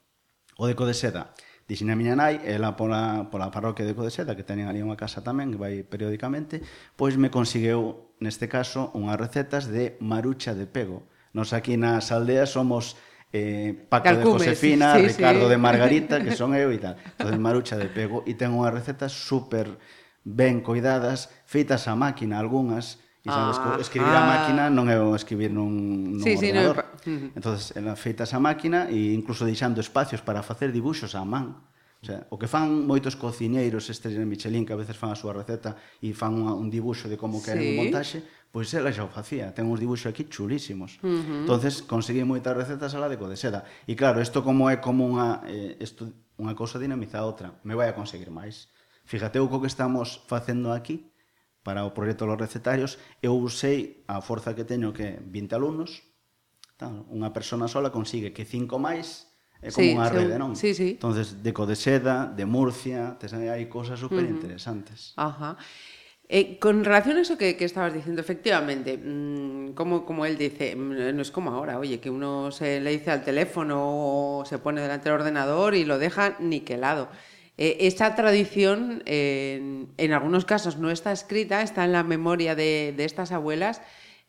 O 0.58 0.66
de 0.66 0.74
Codeseda, 0.74 1.32
de 1.32 1.34
seda 1.34 1.53
Dixen 1.64 1.88
a 1.88 1.96
miña 1.96 2.12
nai, 2.12 2.44
ela 2.44 2.76
pola, 2.76 3.32
pola 3.32 3.48
parroquia 3.48 3.88
de 3.88 3.96
Codeseda, 3.96 4.36
que 4.36 4.44
teñen 4.44 4.68
ali 4.68 4.84
unha 4.84 5.00
casa 5.00 5.24
tamén, 5.24 5.56
que 5.56 5.60
vai 5.60 5.80
periódicamente, 5.80 6.60
pois 6.92 7.16
me 7.16 7.32
conseguiu, 7.32 8.12
neste 8.20 8.52
caso, 8.52 8.92
unhas 8.92 9.16
recetas 9.16 9.72
de 9.72 9.96
marucha 10.04 10.52
de 10.52 10.68
pego. 10.68 11.08
Nos 11.32 11.56
aquí 11.56 11.80
nas 11.80 12.12
aldeas 12.12 12.52
somos 12.52 13.00
eh, 13.32 13.72
Paco 13.88 14.12
Calcumes, 14.12 14.44
de 14.44 14.52
Josefina, 14.52 15.00
sí, 15.00 15.08
Ricardo 15.08 15.48
sí. 15.48 15.50
de 15.50 15.58
Margarita, 15.58 16.20
que 16.20 16.36
son 16.40 16.52
eu 16.52 16.68
e 16.68 16.78
tal. 16.78 17.00
Entón, 17.16 17.40
marucha 17.40 17.80
de 17.80 17.88
pego, 17.88 18.20
e 18.28 18.36
ten 18.36 18.52
unhas 18.52 18.76
recetas 18.76 19.16
super 19.16 19.80
ben 20.20 20.60
coidadas, 20.60 21.32
feitas 21.48 21.88
a 21.88 21.96
máquina 21.96 22.40
algunhas, 22.40 23.03
sabemos 23.32 23.56
ah, 23.58 23.76
que 23.76 23.82
escribir 23.82 24.12
ah. 24.12 24.20
a 24.20 24.26
máquina 24.28 24.62
non 24.68 24.90
é 24.92 25.00
o 25.00 25.16
escribir 25.16 25.48
nun, 25.48 26.20
nun 26.20 26.20
sí, 26.20 26.36
ordenador. 26.36 26.84
Sí, 27.00 27.08
no, 27.08 27.32
é... 27.32 27.36
Entón, 27.40 27.56
ela 27.78 27.96
feitas 27.96 28.36
a 28.36 28.40
máquina 28.40 28.92
e 28.92 29.16
incluso 29.16 29.48
deixando 29.48 29.80
espacios 29.80 30.20
para 30.20 30.44
facer 30.44 30.68
dibuxos 30.70 31.16
á 31.16 31.24
man. 31.24 31.64
O, 32.00 32.06
sea, 32.06 32.28
o 32.28 32.36
que 32.36 32.44
fan 32.44 32.84
moitos 32.84 33.16
cociñeiros 33.16 33.88
estrella 33.88 34.28
Michelin 34.28 34.68
que 34.68 34.76
a 34.76 34.80
veces 34.80 34.92
fan 34.92 35.08
a 35.08 35.16
súa 35.16 35.32
receta 35.32 35.72
e 36.04 36.12
fan 36.12 36.36
unha, 36.36 36.52
un 36.52 36.68
dibuxo 36.68 37.08
de 37.08 37.16
como 37.16 37.40
queren 37.40 37.64
sí. 37.64 37.72
o 37.72 37.80
montaxe, 37.80 38.20
pois 38.52 38.68
ela 38.76 38.92
xa 38.92 39.08
o 39.08 39.10
facía. 39.10 39.56
Ten 39.56 39.64
uns 39.72 39.80
dibuxos 39.80 40.12
aquí 40.12 40.28
chulísimos. 40.28 41.00
Uh 41.00 41.08
-huh. 41.08 41.48
Entonces 41.48 41.80
conseguí 41.80 42.20
moitas 42.28 42.52
recetas 42.52 42.92
a 42.92 43.00
la 43.00 43.08
de 43.08 43.16
codeseda. 43.16 43.64
E 43.88 43.96
claro, 43.96 44.20
isto 44.20 44.44
como 44.44 44.68
é 44.68 44.84
como 44.84 45.08
unha 45.08 45.40
eh, 45.48 45.80
isto, 45.80 46.12
unha 46.36 46.52
cousa 46.52 46.76
dinamiza 46.76 47.24
a 47.24 47.26
outra. 47.26 47.56
Me 47.64 47.72
vai 47.72 47.88
a 47.88 47.96
conseguir 47.96 48.28
máis. 48.28 48.68
Fíjate 49.08 49.40
o 49.40 49.48
co 49.48 49.64
que 49.64 49.72
estamos 49.72 50.20
facendo 50.28 50.76
aquí, 50.76 51.08
para 51.64 51.88
o 51.88 51.96
proxecto 51.96 52.28
Los 52.28 52.38
Recetarios, 52.38 53.00
eu 53.24 53.34
usei 53.40 54.04
a 54.06 54.20
forza 54.20 54.52
que 54.52 54.68
teño 54.68 54.92
que 54.92 55.18
20 55.18 55.56
alumnos, 55.56 56.04
tal, 56.76 57.08
unha 57.08 57.32
persona 57.32 57.66
sola 57.66 57.88
consigue 57.90 58.36
que 58.36 58.44
cinco 58.44 58.76
máis 58.76 59.32
é 59.64 59.72
como 59.72 59.88
Sí, 59.88 59.96
unha 59.96 60.12
rede, 60.12 60.36
non? 60.36 60.52
sí, 60.52 60.76
sí. 60.76 61.00
Entonces, 61.00 61.40
de 61.40 61.50
Codeseda, 61.56 62.28
de 62.28 62.44
Murcia, 62.44 63.16
tes, 63.16 63.32
hai 63.32 63.64
cousas 63.72 63.96
super 63.96 64.20
interesantes. 64.20 65.16
Ajá. 65.16 65.56
Eh, 66.28 66.58
con 66.60 66.84
relación 66.84 67.16
a 67.16 67.20
eso 67.20 67.36
que, 67.36 67.56
que 67.56 67.64
estabas 67.64 67.92
diciendo, 67.92 68.20
efectivamente, 68.20 68.96
mm, 68.96 69.72
como, 69.72 70.04
como 70.04 70.24
él 70.24 70.36
dice, 70.36 70.76
mm, 70.76 71.16
no 71.16 71.22
es 71.22 71.30
como 71.30 71.52
ahora, 71.52 71.78
oye, 71.78 72.00
que 72.00 72.08
uno 72.08 72.52
se 72.52 72.80
le 72.80 72.90
dice 72.92 73.10
al 73.10 73.24
teléfono 73.24 74.40
o 74.40 74.44
se 74.44 74.58
pone 74.58 74.80
delante 74.80 75.08
del 75.08 75.20
ordenador 75.20 75.74
y 75.74 75.84
lo 75.84 75.98
deja 75.98 76.36
niquelado. 76.40 77.08
Eh, 77.56 77.86
esa 77.86 78.14
tradición, 78.14 79.02
eh, 79.06 79.58
en, 79.58 79.88
en 79.96 80.12
algunos 80.12 80.44
casos, 80.44 80.76
no 80.76 80.90
está 80.90 81.12
escrita, 81.12 81.62
está 81.62 81.84
en 81.84 81.92
la 81.92 82.02
memoria 82.02 82.54
de, 82.54 82.92
de 82.96 83.04
estas 83.04 83.30
abuelas. 83.30 83.80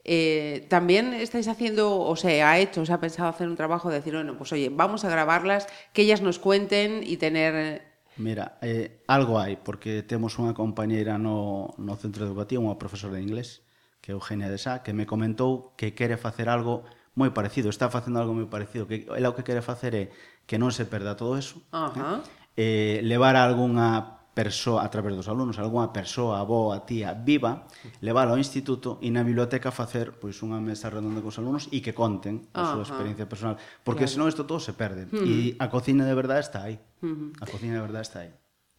Eh, 0.03 0.67
También 0.69 1.13
estáis 1.13 1.47
haciendo, 1.47 1.99
o 1.99 2.15
se 2.15 2.43
ha 2.43 2.59
hecho, 2.59 2.81
o 2.81 2.85
se 2.85 2.93
ha 2.93 3.01
pensado 3.01 3.27
hacer 3.29 3.47
un 3.49 3.55
trabajo 3.55 3.89
de 3.89 3.97
decir, 3.97 4.13
bueno, 4.13 4.37
pues 4.37 4.53
oye, 4.53 4.69
vamos 4.69 5.03
a 5.03 5.09
grabarlas, 5.09 5.67
que 5.93 6.03
ellas 6.03 6.21
nos 6.21 6.37
cuenten 6.37 7.01
y 7.01 7.17
tener 7.17 7.81
Mira, 8.17 8.57
eh, 8.61 9.03
algo 9.07 9.43
hai, 9.43 9.59
porque 9.59 9.99
temos 9.99 10.39
unha 10.39 10.55
compañeira 10.55 11.19
no, 11.19 11.75
no 11.75 11.99
centro 11.99 12.23
educativo, 12.23 12.63
unha 12.63 12.79
profesora 12.79 13.19
de 13.19 13.25
inglés, 13.27 13.59
que 13.99 14.13
é 14.13 14.15
Eugenia 14.15 14.47
de 14.47 14.55
Sá, 14.55 14.87
que 14.87 14.95
me 14.95 15.03
comentou 15.03 15.75
que 15.75 15.91
quere 15.91 16.15
facer 16.15 16.47
algo 16.47 16.87
moi 17.11 17.35
parecido, 17.35 17.67
está 17.67 17.91
facendo 17.91 18.23
algo 18.23 18.31
moi 18.31 18.47
parecido, 18.47 18.87
que 18.87 19.03
ela 19.11 19.27
o 19.27 19.35
que 19.35 19.43
quere 19.43 19.59
facer 19.59 19.91
é 19.99 20.03
que 20.47 20.55
non 20.55 20.71
se 20.71 20.87
perda 20.87 21.19
todo 21.19 21.35
eso, 21.35 21.59
Ajá. 21.75 22.23
eh, 22.23 22.44
eh, 22.55 22.99
levar 23.03 23.35
a 23.35 23.43
algunha 23.43 24.15
persoa, 24.35 24.83
a 24.83 24.91
través 24.91 25.15
dos 25.15 25.31
alumnos, 25.31 25.57
algunha 25.57 25.95
persoa, 25.95 26.43
avó, 26.43 26.75
a 26.75 26.83
tía, 26.85 27.15
viva, 27.15 27.65
levar 28.03 28.27
ao 28.27 28.37
instituto 28.37 28.99
e 28.99 29.07
na 29.07 29.23
biblioteca 29.23 29.71
facer 29.71 30.19
pois 30.19 30.43
unha 30.43 30.59
mesa 30.59 30.91
redonda 30.91 31.23
cos 31.23 31.39
alumnos 31.39 31.71
e 31.71 31.79
que 31.79 31.95
conten 31.95 32.51
a 32.51 32.75
súa 32.75 32.83
experiencia 32.83 33.25
personal. 33.25 33.55
Porque 33.81 34.03
claro. 34.05 34.27
senón 34.27 34.27
isto 34.27 34.43
todo 34.43 34.59
se 34.59 34.75
perde. 34.75 35.07
Uh 35.07 35.23
-huh. 35.23 35.25
E 35.25 35.37
a 35.57 35.71
cocina 35.71 36.03
de 36.03 36.13
verdade 36.13 36.43
está 36.43 36.67
aí. 36.67 36.75
Uh 36.99 37.31
-huh. 37.31 37.43
A 37.43 37.47
cocina 37.47 37.79
de 37.79 37.83
verdade 37.87 38.03
está 38.03 38.19
aí. 38.27 38.31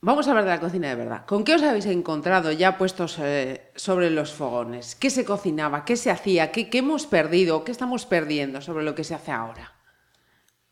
Vamos 0.04 0.28
a 0.28 0.36
hablar 0.36 0.44
de 0.44 0.50
la 0.50 0.60
cocina 0.60 0.92
de 0.92 0.94
verdad. 0.94 1.24
¿Con 1.24 1.42
qué 1.42 1.56
os 1.56 1.64
habéis 1.64 1.88
encontrado 1.88 2.52
ya 2.52 2.76
puestos 2.76 3.16
eh, 3.18 3.72
sobre 3.74 4.12
los 4.12 4.30
fogones? 4.30 4.94
¿Qué 4.94 5.08
se 5.08 5.24
cocinaba? 5.24 5.88
¿Qué 5.88 5.96
se 5.96 6.12
hacía? 6.12 6.52
¿Qué, 6.52 6.68
¿Qué, 6.68 6.78
hemos 6.78 7.06
perdido? 7.08 7.64
¿Qué 7.64 7.72
estamos 7.72 8.04
perdiendo 8.04 8.60
sobre 8.60 8.84
lo 8.84 8.94
que 8.94 9.04
se 9.04 9.16
hace 9.16 9.32
ahora? 9.32 9.72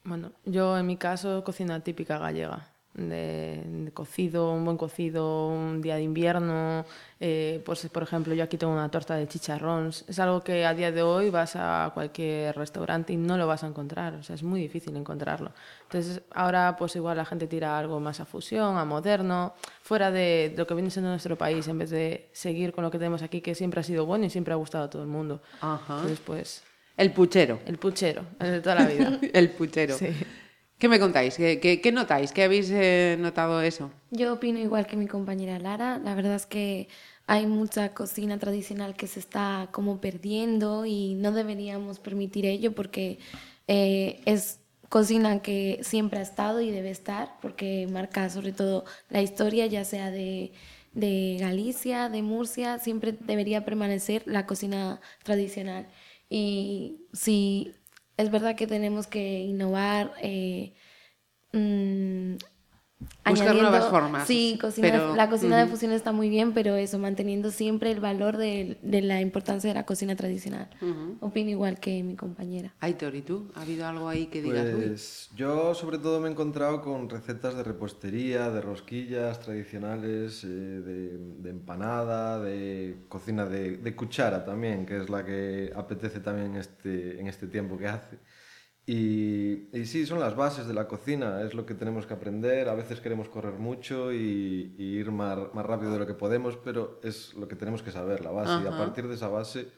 Bueno, 0.04 0.32
yo 0.44 0.76
en 0.76 0.84
mi 0.87 0.99
caso 0.99 1.42
cocina 1.42 1.80
típica 1.80 2.18
gallega. 2.18 2.74
De, 2.97 3.61
de 3.67 3.91
cocido, 3.93 4.53
un 4.53 4.65
buen 4.65 4.77
cocido, 4.77 5.49
un 5.49 5.83
día 5.83 5.97
de 5.97 6.03
invierno. 6.03 6.85
eh, 7.19 7.61
pues, 7.65 7.89
por 7.89 8.05
ejemplo, 8.05 8.35
yo 8.35 8.45
aquí 8.45 8.57
tengo 8.57 8.73
una 8.73 8.89
torta 8.89 9.17
de 9.17 9.27
chicharrón. 9.27 9.89
Es 9.89 10.19
algo 10.21 10.43
que 10.45 10.65
a 10.65 10.75
día 10.75 10.93
de 10.93 11.03
hoy 11.03 11.29
vas 11.31 11.57
a 11.57 11.91
cualquier 11.93 12.55
restaurante 12.57 13.13
y 13.13 13.17
no 13.17 13.37
lo 13.37 13.49
vas 13.49 13.65
a 13.65 13.67
encontrar. 13.67 14.15
O 14.15 14.23
sea, 14.23 14.37
es 14.37 14.45
muy 14.45 14.61
difícil 14.61 14.97
encontrarlo. 14.97 15.51
Entonces, 15.83 16.23
ahora 16.33 16.77
pues 16.79 16.95
igual 16.95 17.17
la 17.17 17.25
gente 17.25 17.49
tira 17.49 17.77
algo 17.77 17.99
más 17.99 18.21
a 18.21 18.27
fusión, 18.27 18.77
a 18.79 18.85
moderno, 18.85 19.55
fuera 19.83 20.13
de 20.13 20.55
lo 20.57 20.65
que 20.67 20.75
viene 20.75 20.91
siendo 20.91 21.11
nuestro 21.11 21.37
país, 21.37 21.67
en 21.67 21.79
vez 21.79 21.91
de 21.91 22.29
seguir 22.33 22.73
con 22.73 22.85
lo 22.85 22.93
que 22.93 22.99
tenemos 22.99 23.23
aquí, 23.23 23.41
que 23.41 23.57
siempre 23.57 23.81
ha 23.81 23.83
sido 23.83 24.07
bueno 24.07 24.25
y 24.27 24.31
siempre 24.31 24.53
ha 24.53 24.57
gustado 24.57 24.85
a 24.85 24.91
todo 24.91 25.03
el 25.03 25.09
mundo. 25.09 25.43
Ajá. 25.61 25.95
Entonces, 25.95 26.21
pues, 26.25 26.63
El 26.97 27.11
puchero. 27.13 27.59
el 27.67 27.77
puchero, 27.79 28.23
el 28.39 28.51
de 28.53 28.61
toda 28.61 28.77
la 28.77 28.87
vida. 28.87 29.19
El 29.33 29.51
puchero. 29.51 29.97
Sí. 29.99 30.09
¿Qué 30.78 30.88
me 30.88 30.99
contáis? 30.99 31.37
¿Qué, 31.37 31.61
qué, 31.61 31.81
qué 31.81 31.93
notáis? 31.93 32.33
¿Qué 32.33 32.43
habéis 32.43 32.71
eh, 32.71 33.16
notado 33.19 33.61
eso? 33.61 33.90
Yo 34.11 34.35
opino 34.35 34.59
igual 34.59 34.87
que 34.87 34.97
mi 34.97 35.07
compañera 35.07 35.59
Lara. 35.59 35.99
La 35.99 36.14
verdad 36.14 36.35
es 36.35 36.47
que 36.47 36.88
hay 37.26 37.47
mucha 37.47 37.95
cocina 37.95 38.38
tradicional 38.38 38.95
que 38.95 39.07
se 39.07 39.21
está 39.21 39.69
como 39.73 40.00
perdiendo 40.00 40.85
y 40.85 41.14
no 41.14 41.33
deberíamos 41.33 41.99
permitir 42.00 42.45
ello 42.45 42.75
porque 42.75 43.19
eh, 43.69 44.21
es 44.26 44.61
cocina 44.88 45.40
que 45.43 45.81
siempre 45.83 46.19
ha 46.19 46.23
estado 46.23 46.61
y 46.61 46.71
debe 46.71 46.90
estar 46.90 47.37
porque 47.40 47.88
marca 47.90 48.28
sobre 48.28 48.52
todo 48.52 48.85
la 49.09 49.23
historia, 49.23 49.66
ya 49.66 49.85
sea 49.85 50.11
de, 50.11 50.52
de 50.93 51.37
Galicia, 51.40 52.09
de 52.09 52.23
Murcia, 52.23 52.78
siempre 52.78 53.12
debería 53.19 53.64
permanecer 53.64 54.23
la 54.26 54.47
cocina 54.47 55.00
tradicional. 55.23 55.88
Y 56.28 57.07
si 57.12 57.73
es 58.16 58.30
verdad 58.30 58.56
que 58.56 58.66
tenemos 58.66 59.06
que 59.06 59.40
innovar. 59.40 60.12
eh, 60.23 60.75
mm, 61.52 62.37
Buscar 63.27 63.57
nuevas 63.57 63.89
formas, 63.89 64.27
Sí, 64.27 64.59
cocina- 64.61 64.89
pero- 64.91 65.17
la 65.17 65.29
cocina 65.31 65.57
de 65.59 65.65
ujú. 65.65 65.73
fusión 65.73 65.93
está 65.93 66.13
muy 66.13 66.29
bien, 66.29 66.53
pero 66.53 66.77
eso, 66.77 66.99
manteniendo 66.99 67.51
siempre 67.51 67.91
el 67.91 67.99
valor 68.01 68.37
de, 68.37 68.79
de 68.83 69.01
la 69.03 69.21
importancia 69.21 69.69
de 69.69 69.75
la 69.75 69.85
cocina 69.87 70.15
tradicional. 70.15 70.69
Opino 71.21 71.51
igual 71.51 71.81
que 71.81 72.03
mi 72.03 72.17
compañera. 72.17 72.75
Aitor, 72.81 73.15
¿y 73.15 73.23
tú? 73.23 73.51
¿Ha 73.55 73.63
habido 73.63 73.87
algo 73.87 74.09
ahí 74.09 74.27
que 74.27 74.43
digas? 74.43 74.67
"Uy"? 74.67 74.87
Pues 74.89 75.31
yo 75.35 75.75
sobre 75.75 75.99
todo 75.99 76.21
me 76.21 76.29
he 76.29 76.33
encontrado 76.33 76.83
con 76.83 77.09
recetas 77.09 77.57
de 77.57 77.63
repostería, 77.63 78.51
de 78.51 78.61
rosquillas 78.61 79.41
tradicionales, 79.41 80.45
eh, 80.45 80.47
de, 80.49 81.19
de 81.19 81.51
empanada, 81.51 82.39
de 82.41 83.05
cocina 83.09 83.47
de, 83.47 83.79
de 83.79 83.97
cuchara 83.97 84.45
también, 84.45 84.85
que 84.87 84.99
es 84.99 85.09
la 85.11 85.25
que 85.25 85.73
apetece 85.75 86.21
también 86.21 86.57
este, 86.57 87.19
en 87.21 87.27
este 87.27 87.47
tiempo 87.47 87.77
que 87.79 87.89
hace. 87.89 88.19
Y, 88.87 89.75
y 89.76 89.87
sí, 89.87 90.05
son 90.05 90.21
las 90.21 90.37
bases 90.37 90.67
de 90.67 90.75
la 90.75 90.87
cocina, 90.87 91.41
es 91.43 91.55
lo 91.55 91.64
que 91.64 91.75
tenemos 91.75 92.07
que 92.07 92.14
aprender. 92.14 92.69
A 92.69 92.75
veces 92.75 93.00
queremos 93.00 93.29
correr 93.31 93.55
mucho 93.55 94.12
y, 94.12 94.75
y 94.76 94.99
ir 94.99 95.11
más, 95.11 95.38
más 95.55 95.64
rápido 95.64 95.93
de 95.93 95.99
lo 96.00 96.07
que 96.07 96.14
podemos, 96.14 96.57
pero 96.59 97.00
es 97.03 97.33
lo 97.35 97.49
que 97.49 97.57
tenemos 97.57 97.83
que 97.83 97.91
saber, 97.91 98.23
la 98.23 98.31
base. 98.31 98.62
Y 98.62 98.67
a 98.67 98.71
Ajá. 98.71 98.79
partir 98.79 99.09
de 99.09 99.14
esa 99.14 99.29
base 99.29 99.69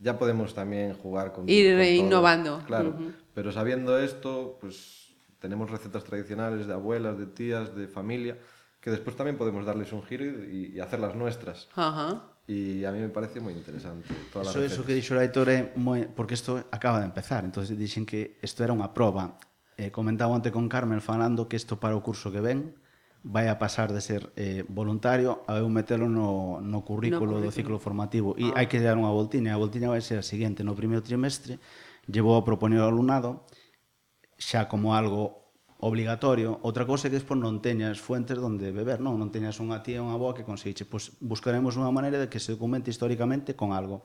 ya 0.00 0.18
podemos 0.18 0.54
también 0.54 0.94
jugar 0.94 1.32
con 1.32 1.48
Ir, 1.48 1.74
con 1.74 1.80
eh, 1.80 1.96
todo. 1.96 2.06
innovando. 2.06 2.62
Claro, 2.66 2.90
Ujú. 2.90 3.12
pero 3.34 3.52
sabiendo 3.52 3.98
esto, 3.98 4.58
pues 4.60 5.14
tenemos 5.38 5.70
recetas 5.70 6.02
tradicionales 6.04 6.66
de 6.66 6.72
abuelas, 6.72 7.18
de 7.18 7.26
tías, 7.26 7.76
de 7.76 7.86
familia, 7.86 8.36
que 8.80 8.90
después 8.90 9.14
también 9.14 9.36
podemos 9.36 9.64
darles 9.64 9.92
un 9.92 10.02
giro 10.02 10.24
y, 10.24 10.72
y 10.74 10.80
hacerlas 10.80 11.14
nuestras. 11.14 11.68
Ajá. 11.76 12.24
E 12.50 12.82
a 12.82 12.90
mí 12.90 12.98
me 12.98 13.14
parece 13.14 13.38
moi 13.38 13.54
interesante. 13.54 14.10
Toda 14.34 14.50
eso, 14.50 14.58
eso 14.58 14.82
que 14.82 14.90
dixo 14.90 15.14
o 15.14 15.22
Aitor 15.22 15.46
é 15.54 15.70
moi... 15.78 16.10
Porque 16.10 16.34
isto 16.34 16.58
acaba 16.74 16.98
de 16.98 17.06
empezar, 17.06 17.46
entonces 17.46 17.78
dixen 17.78 18.02
que 18.02 18.42
isto 18.42 18.66
era 18.66 18.74
unha 18.74 18.90
proba. 18.90 19.38
Eh, 19.78 19.94
comentaba 19.94 20.34
ante 20.34 20.50
con 20.50 20.66
Carmen 20.66 20.98
falando 20.98 21.46
que 21.46 21.54
isto 21.54 21.78
para 21.78 21.94
o 21.94 22.02
curso 22.02 22.34
que 22.34 22.42
ven 22.42 22.74
vai 23.22 23.46
a 23.46 23.54
pasar 23.54 23.92
de 23.94 24.00
ser 24.02 24.32
eh, 24.34 24.64
voluntario 24.66 25.44
a 25.46 25.62
eu 25.62 25.68
metelo 25.70 26.08
no, 26.08 26.58
no 26.58 26.82
currículo 26.82 27.38
no 27.38 27.44
currículo. 27.44 27.44
do 27.44 27.50
ciclo 27.52 27.76
formativo 27.78 28.32
e 28.40 28.48
ah. 28.48 28.64
hai 28.64 28.66
que 28.66 28.80
dar 28.80 28.96
unha 28.96 29.12
voltiña 29.12 29.52
a 29.52 29.60
voltiña 29.60 29.92
vai 29.92 30.00
ser 30.00 30.24
a 30.24 30.24
seguinte 30.24 30.64
no 30.64 30.72
primeiro 30.72 31.04
trimestre 31.04 31.60
llevou 32.08 32.40
a 32.40 32.44
proponer 32.48 32.80
ao 32.80 32.88
alumnado 32.88 33.44
xa 34.40 34.72
como 34.72 34.96
algo 34.96 35.39
obligatorio. 35.80 36.60
Outra 36.62 36.84
cousa 36.84 37.08
é 37.08 37.10
que 37.10 37.18
despois 37.18 37.40
non 37.40 37.64
teñas 37.64 37.98
fuentes 37.98 38.36
onde 38.36 38.70
beber, 38.70 39.00
non, 39.00 39.16
non 39.16 39.32
teñas 39.32 39.58
unha 39.58 39.80
tía 39.80 40.04
ou 40.04 40.12
unha 40.12 40.20
boa 40.20 40.36
que 40.36 40.44
conseguiche, 40.44 40.84
pois 40.84 41.16
buscaremos 41.20 41.80
unha 41.80 41.90
maneira 41.92 42.20
de 42.20 42.28
que 42.28 42.38
se 42.38 42.52
documente 42.54 42.92
históricamente 42.92 43.56
con 43.56 43.72
algo. 43.72 44.04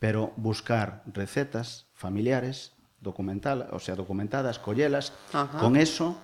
Pero 0.00 0.32
buscar 0.38 1.04
recetas 1.12 1.90
familiares, 1.92 2.72
documental, 3.02 3.68
o 3.74 3.80
sea, 3.82 3.98
documentadas, 3.98 4.58
collelas, 4.58 5.12
Ajá. 5.34 5.58
con 5.58 5.76
eso 5.76 6.16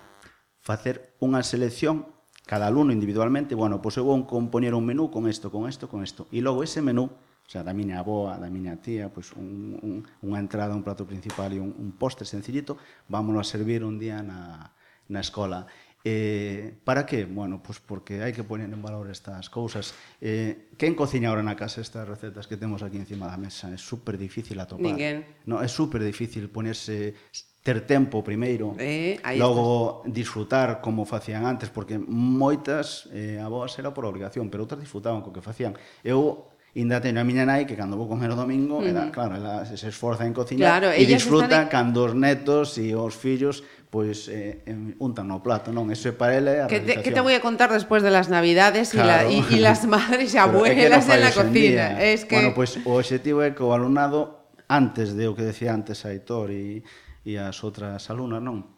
facer 0.62 1.14
unha 1.22 1.42
selección 1.42 2.16
cada 2.46 2.70
alumno 2.70 2.94
individualmente, 2.94 3.58
bueno, 3.58 3.82
pois 3.82 3.98
eu 3.98 4.06
vou 4.06 4.22
compoñer 4.22 4.70
un 4.70 4.86
menú 4.86 5.10
con 5.10 5.26
isto, 5.26 5.50
con 5.50 5.66
isto, 5.66 5.90
con 5.90 6.06
isto. 6.06 6.30
E 6.30 6.38
logo 6.38 6.62
ese 6.62 6.78
menú, 6.78 7.10
o 7.10 7.48
sea, 7.50 7.66
da 7.66 7.74
miña 7.74 7.98
aboa, 7.98 8.38
da 8.38 8.46
miña 8.46 8.78
tía, 8.78 9.10
pois 9.10 9.34
un, 9.34 9.74
un, 9.82 9.94
unha 10.22 10.38
entrada, 10.38 10.74
un 10.74 10.86
plato 10.86 11.02
principal 11.06 11.50
e 11.54 11.58
un, 11.58 11.74
un 11.74 11.90
postre 11.98 12.22
sencillito, 12.22 12.78
vámonos 13.10 13.46
a 13.46 13.50
servir 13.50 13.82
un 13.82 13.98
día 13.98 14.22
na, 14.22 14.74
na 15.08 15.20
escola. 15.20 15.66
Eh, 16.08 16.72
para 16.84 17.04
que? 17.04 17.24
Bueno, 17.26 17.58
pois 17.58 17.82
porque 17.82 18.22
hai 18.22 18.30
que 18.30 18.46
poñer 18.46 18.70
en 18.70 18.78
valor 18.78 19.10
estas 19.10 19.50
cousas. 19.50 19.90
Eh, 20.22 20.70
quen 20.78 20.94
cociña 20.94 21.34
ahora 21.34 21.42
na 21.42 21.58
casa 21.58 21.82
estas 21.82 22.06
recetas 22.06 22.46
que 22.46 22.54
temos 22.54 22.86
aquí 22.86 22.94
encima 22.94 23.26
da 23.26 23.34
mesa? 23.34 23.74
É 23.74 23.78
super 23.80 24.14
difícil 24.14 24.54
atopar. 24.62 24.86
Ninguén. 24.86 25.26
No, 25.50 25.58
é 25.58 25.66
super 25.66 25.98
difícil 26.06 26.46
ponerse 26.46 27.18
ter 27.66 27.82
tempo 27.82 28.22
primeiro, 28.22 28.78
eh, 28.78 29.18
logo 29.34 30.06
estás. 30.06 30.14
disfrutar 30.14 30.68
como 30.78 31.02
facían 31.02 31.42
antes, 31.42 31.74
porque 31.74 31.98
moitas 31.98 33.10
eh, 33.10 33.42
aboas 33.42 33.74
era 33.74 33.90
por 33.90 34.06
obligación, 34.06 34.46
pero 34.46 34.62
outras 34.62 34.78
disfrutaban 34.78 35.26
co 35.26 35.34
que 35.34 35.42
facían. 35.42 35.74
Eu 36.06 36.54
Inda 36.76 37.00
teño 37.00 37.24
a 37.24 37.24
miña 37.24 37.48
nai 37.48 37.64
que 37.64 37.72
cando 37.72 37.96
vou 37.96 38.04
comer 38.04 38.28
o 38.28 38.36
domingo, 38.36 38.84
era, 38.84 39.08
claro, 39.08 39.40
ela 39.40 39.64
se 39.64 39.80
esforza 39.88 40.28
en 40.28 40.36
cociñar 40.36 40.84
claro, 40.84 40.88
e 40.92 41.08
disfruta 41.08 41.48
están... 41.48 41.64
En... 41.64 41.72
cando 41.72 42.04
os 42.04 42.12
netos 42.12 42.76
e 42.76 42.92
os 42.92 43.16
fillos 43.16 43.64
pois 43.90 44.28
eh, 44.28 44.62
untan 44.98 45.26
no 45.28 45.42
plato, 45.42 45.72
non? 45.72 45.88
Eso 45.90 46.10
é 46.10 46.14
para 46.14 46.36
ela 46.36 46.50
é 46.50 46.58
a 46.62 46.66
que 46.66 46.80
te, 46.82 47.00
que 47.00 47.12
te 47.14 47.22
voy 47.22 47.34
a 47.34 47.42
contar 47.42 47.70
despois 47.72 48.02
de 48.02 48.10
las 48.10 48.28
navidades 48.28 48.92
e 48.92 49.00
claro. 49.00 49.28
la, 49.28 49.34
y, 49.34 49.38
y 49.50 49.58
las 49.62 49.86
madres 49.86 50.34
e 50.34 50.38
abuelas 50.38 51.06
é 51.06 51.08
que 51.08 51.14
en 51.14 51.22
la 51.22 51.32
cocina. 51.32 51.86
Es 52.02 52.24
que... 52.28 52.36
Bueno, 52.36 52.52
pois 52.54 52.76
pues, 52.76 52.86
o 52.86 52.98
objetivo 52.98 53.40
é 53.42 53.54
que 53.56 53.64
o 53.64 53.72
alumnado, 53.72 54.52
antes 54.68 55.16
de 55.16 55.26
o 55.30 55.34
que 55.34 55.46
decía 55.46 55.72
antes 55.72 56.04
Aitor 56.04 56.52
e, 56.52 56.84
e 57.24 57.32
as 57.40 57.56
outras 57.64 58.06
alumnas, 58.12 58.44
non? 58.44 58.76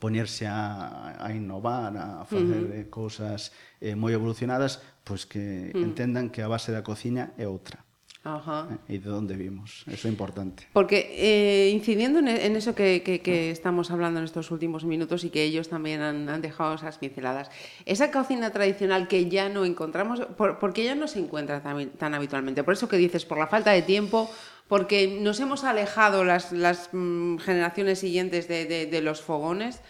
poñerse 0.00 0.48
a, 0.48 1.20
a 1.20 1.28
innovar, 1.32 1.92
a 1.96 2.24
facer 2.24 2.64
uh 2.64 2.68
-huh. 2.72 2.80
Eh, 2.80 2.86
cousas 2.88 3.52
eh, 3.80 3.92
moi 3.92 4.16
evolucionadas, 4.16 4.80
pois 5.04 5.28
que 5.28 5.70
uh 5.70 5.76
-huh. 5.76 5.84
entendan 5.84 6.32
que 6.32 6.40
a 6.40 6.48
base 6.48 6.72
da 6.72 6.80
cociña 6.80 7.36
é 7.36 7.44
outra. 7.44 7.83
Ajá. 8.24 8.68
E 8.88 8.96
de 8.96 9.10
onde 9.12 9.36
vimos, 9.36 9.84
eso 9.84 10.08
é 10.08 10.10
importante. 10.10 10.64
Porque 10.72 11.12
eh, 11.12 11.68
incidiendo 11.76 12.18
en, 12.24 12.28
en 12.32 12.56
eso 12.56 12.74
que, 12.74 13.02
que- 13.04 13.20
que 13.20 13.50
estamos 13.52 13.90
hablando 13.92 14.18
en 14.18 14.24
estos 14.24 14.50
últimos 14.50 14.86
minutos 14.88 15.24
y 15.24 15.28
que 15.28 15.44
ellos 15.44 15.68
también 15.68 16.00
han, 16.00 16.26
han 16.30 16.40
dejado 16.40 16.72
esas 16.74 16.96
pinceladas, 16.96 17.50
esa 17.84 18.10
cocina 18.10 18.48
tradicional 18.50 19.08
que 19.08 19.28
ya 19.28 19.50
no 19.50 19.66
encontramos, 19.66 20.20
por, 20.40 20.58
porque 20.58 20.84
ya 20.84 20.94
no 20.94 21.06
se 21.06 21.18
encuentra 21.20 21.62
tan, 21.62 21.90
tan 22.00 22.14
habitualmente, 22.14 22.64
por 22.64 22.72
eso 22.72 22.88
que 22.88 22.96
dices, 22.96 23.26
por 23.26 23.36
la 23.36 23.46
falta 23.46 23.72
de 23.72 23.82
tiempo, 23.82 24.30
porque 24.68 25.20
nos 25.20 25.38
hemos 25.40 25.62
alejado 25.62 26.24
las, 26.24 26.50
las 26.50 26.88
mm, 26.92 27.36
generaciones 27.44 27.98
siguientes 27.98 28.48
de, 28.48 28.64
de- 28.64 28.86
de 28.86 29.00
los 29.02 29.20
fogones, 29.20 29.82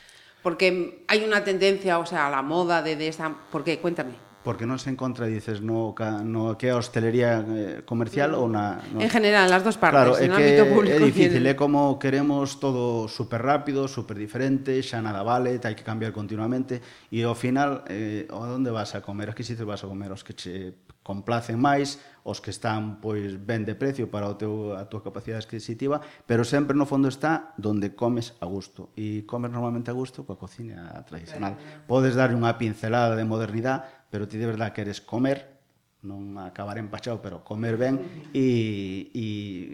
porque 0.43 1.05
hay 1.07 1.23
una 1.23 1.45
tendencia, 1.45 2.01
o 2.01 2.05
sea, 2.07 2.27
a 2.27 2.31
la 2.31 2.43
moda 2.43 2.83
de, 2.83 2.97
de 2.97 3.07
esa... 3.09 3.33
¿Por 3.53 3.63
qué? 3.63 3.79
Cuéntame. 3.79 4.13
Porque 4.45 4.69
non 4.69 4.77
se 4.77 4.93
encontra, 4.93 5.25
dices, 5.25 5.65
no, 5.65 5.97
no 5.97 6.55
que 6.61 6.69
a 6.69 6.77
hostelería 6.77 7.41
eh, 7.41 7.81
comercial 7.89 8.37
mm. 8.37 8.39
ou 8.39 8.47
na... 8.47 8.85
No... 8.93 9.01
En 9.01 9.09
general, 9.09 9.49
as 9.49 9.65
dos 9.65 9.81
partes, 9.81 9.97
claro, 9.97 10.21
é 10.21 10.29
no 10.29 10.37
que 10.37 10.45
ámbito 10.45 10.65
público. 10.69 10.95
É 10.95 11.01
difícil, 11.01 11.41
é 11.49 11.57
como 11.57 11.97
queremos 11.97 12.61
todo 12.61 13.09
super 13.09 13.41
rápido, 13.41 13.89
super 13.89 14.21
diferente, 14.21 14.85
xa 14.85 15.01
nada 15.01 15.25
vale, 15.25 15.57
hai 15.57 15.75
que 15.75 15.83
cambiar 15.83 16.13
continuamente, 16.13 16.85
e 17.09 17.25
ao 17.25 17.33
final, 17.33 17.89
eh, 17.89 18.29
a 18.29 18.37
onde 18.53 18.69
vas 18.69 18.93
a 18.93 19.01
comer? 19.01 19.33
Aquí 19.33 19.41
que 19.41 19.57
te 19.57 19.65
vas 19.65 19.81
a 19.81 19.89
comer? 19.89 20.13
Os 20.13 20.21
que 20.21 20.37
che 20.37 20.85
complacen 21.05 21.61
máis, 21.61 22.01
os 22.25 22.41
que 22.41 22.49
están 22.49 22.99
pois 23.05 23.37
ben 23.37 23.69
de 23.69 23.77
precio 23.77 24.09
para 24.09 24.25
o 24.25 24.35
teu, 24.41 24.73
a 24.73 24.89
túa 24.89 25.05
capacidade 25.05 25.45
adquisitiva, 25.45 26.01
pero 26.25 26.43
sempre 26.49 26.73
no 26.73 26.89
fondo 26.89 27.13
está 27.13 27.53
donde 27.61 27.93
comes 27.93 28.33
a 28.41 28.49
gusto. 28.49 28.89
E 28.97 29.29
comes 29.29 29.53
normalmente 29.53 29.93
a 29.93 29.95
gusto 29.95 30.25
coa 30.25 30.41
cocina 30.41 30.97
tradicional. 31.05 31.61
Podes 31.85 32.17
darlle 32.17 32.41
unha 32.41 32.57
pincelada 32.57 33.13
de 33.13 33.29
modernidade, 33.29 33.85
pero 34.15 34.29
ti 34.29 34.39
de 34.39 34.47
verdad 34.47 34.73
queres 34.73 35.03
comer, 35.03 35.59
non 36.07 36.39
acabar 36.39 36.79
empachado, 36.79 37.19
pero 37.19 37.43
comer 37.43 37.75
ben 37.75 37.99
e, 38.31 39.11
e 39.11 39.27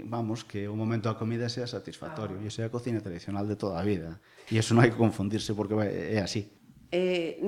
vamos, 0.08 0.48
que 0.48 0.64
o 0.64 0.72
momento 0.72 1.12
da 1.12 1.20
comida 1.20 1.52
sea 1.52 1.68
satisfactorio. 1.68 2.40
E 2.40 2.48
esa 2.48 2.64
é 2.64 2.64
a 2.64 2.72
cocina 2.72 3.04
tradicional 3.04 3.44
de 3.44 3.60
toda 3.60 3.76
a 3.76 3.84
vida. 3.84 4.16
E 4.48 4.56
eso 4.56 4.72
non 4.72 4.80
hai 4.80 4.88
que 4.88 4.96
confundirse 4.96 5.52
porque 5.52 5.76
é 5.76 6.24
así. 6.24 6.48
Eh, 6.92 7.40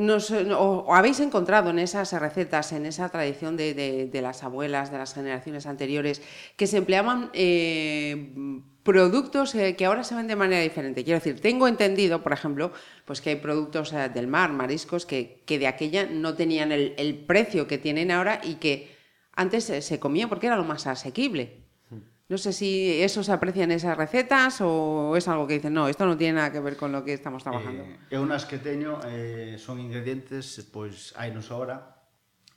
habéis 0.88 1.20
encontrado 1.20 1.70
en 1.70 1.78
esas 1.78 2.12
recetas, 2.12 2.72
en 2.72 2.86
esa 2.86 3.08
tradición 3.08 3.56
de, 3.56 4.10
las 4.22 4.44
abuelas, 4.44 4.92
de 4.92 4.98
las 4.98 5.14
generaciones 5.14 5.66
anteriores, 5.66 6.22
que 6.56 6.66
se 6.66 6.76
empleaban 6.78 7.30
eh, 7.32 8.62
productos 8.82 9.54
eh, 9.54 9.76
que 9.76 9.84
ahora 9.84 10.04
se 10.04 10.14
ven 10.14 10.26
de 10.26 10.36
manera 10.36 10.62
diferente. 10.62 11.04
Quiero 11.04 11.18
decir, 11.18 11.40
tengo 11.40 11.68
entendido, 11.68 12.22
por 12.22 12.32
ejemplo, 12.32 12.72
pues 13.04 13.20
que 13.20 13.30
hay 13.30 13.36
productos 13.36 13.92
eh, 13.92 14.08
del 14.12 14.26
mar, 14.26 14.52
mariscos, 14.52 15.06
que, 15.06 15.42
de 15.46 15.66
aquella 15.66 16.06
no 16.06 16.34
tenían 16.34 16.72
el, 16.72 17.24
precio 17.26 17.66
que 17.66 17.78
tienen 17.78 18.10
ahora 18.10 18.40
y 18.42 18.56
que 18.56 18.94
antes 19.34 19.64
se, 19.64 19.82
se 19.82 19.98
comía 19.98 20.28
porque 20.28 20.46
era 20.46 20.56
lo 20.56 20.64
más 20.64 20.86
asequible. 20.86 21.61
No 22.28 22.38
sé 22.38 22.52
si 22.52 23.02
eso 23.02 23.22
se 23.22 23.32
aprecia 23.32 23.64
en 23.64 23.72
esas 23.72 23.96
recetas 23.96 24.60
o 24.60 25.16
es 25.16 25.28
algo 25.28 25.46
que 25.46 25.54
dicen, 25.54 25.74
no, 25.74 25.88
isto 25.90 26.06
non 26.06 26.16
tiene 26.16 26.38
nada 26.40 26.54
que 26.54 26.62
ver 26.62 26.78
con 26.78 26.94
lo 26.94 27.04
que 27.04 27.12
estamos 27.12 27.42
trabajando. 27.42 27.82
Eh, 27.84 28.16
eu 28.16 28.24
nas 28.24 28.46
que 28.48 28.56
teño 28.62 29.02
eh, 29.04 29.58
son 29.60 29.82
ingredientes, 29.82 30.62
pois 30.72 31.12
hai 31.18 31.34
nos 31.34 31.50
ahora, 31.52 32.02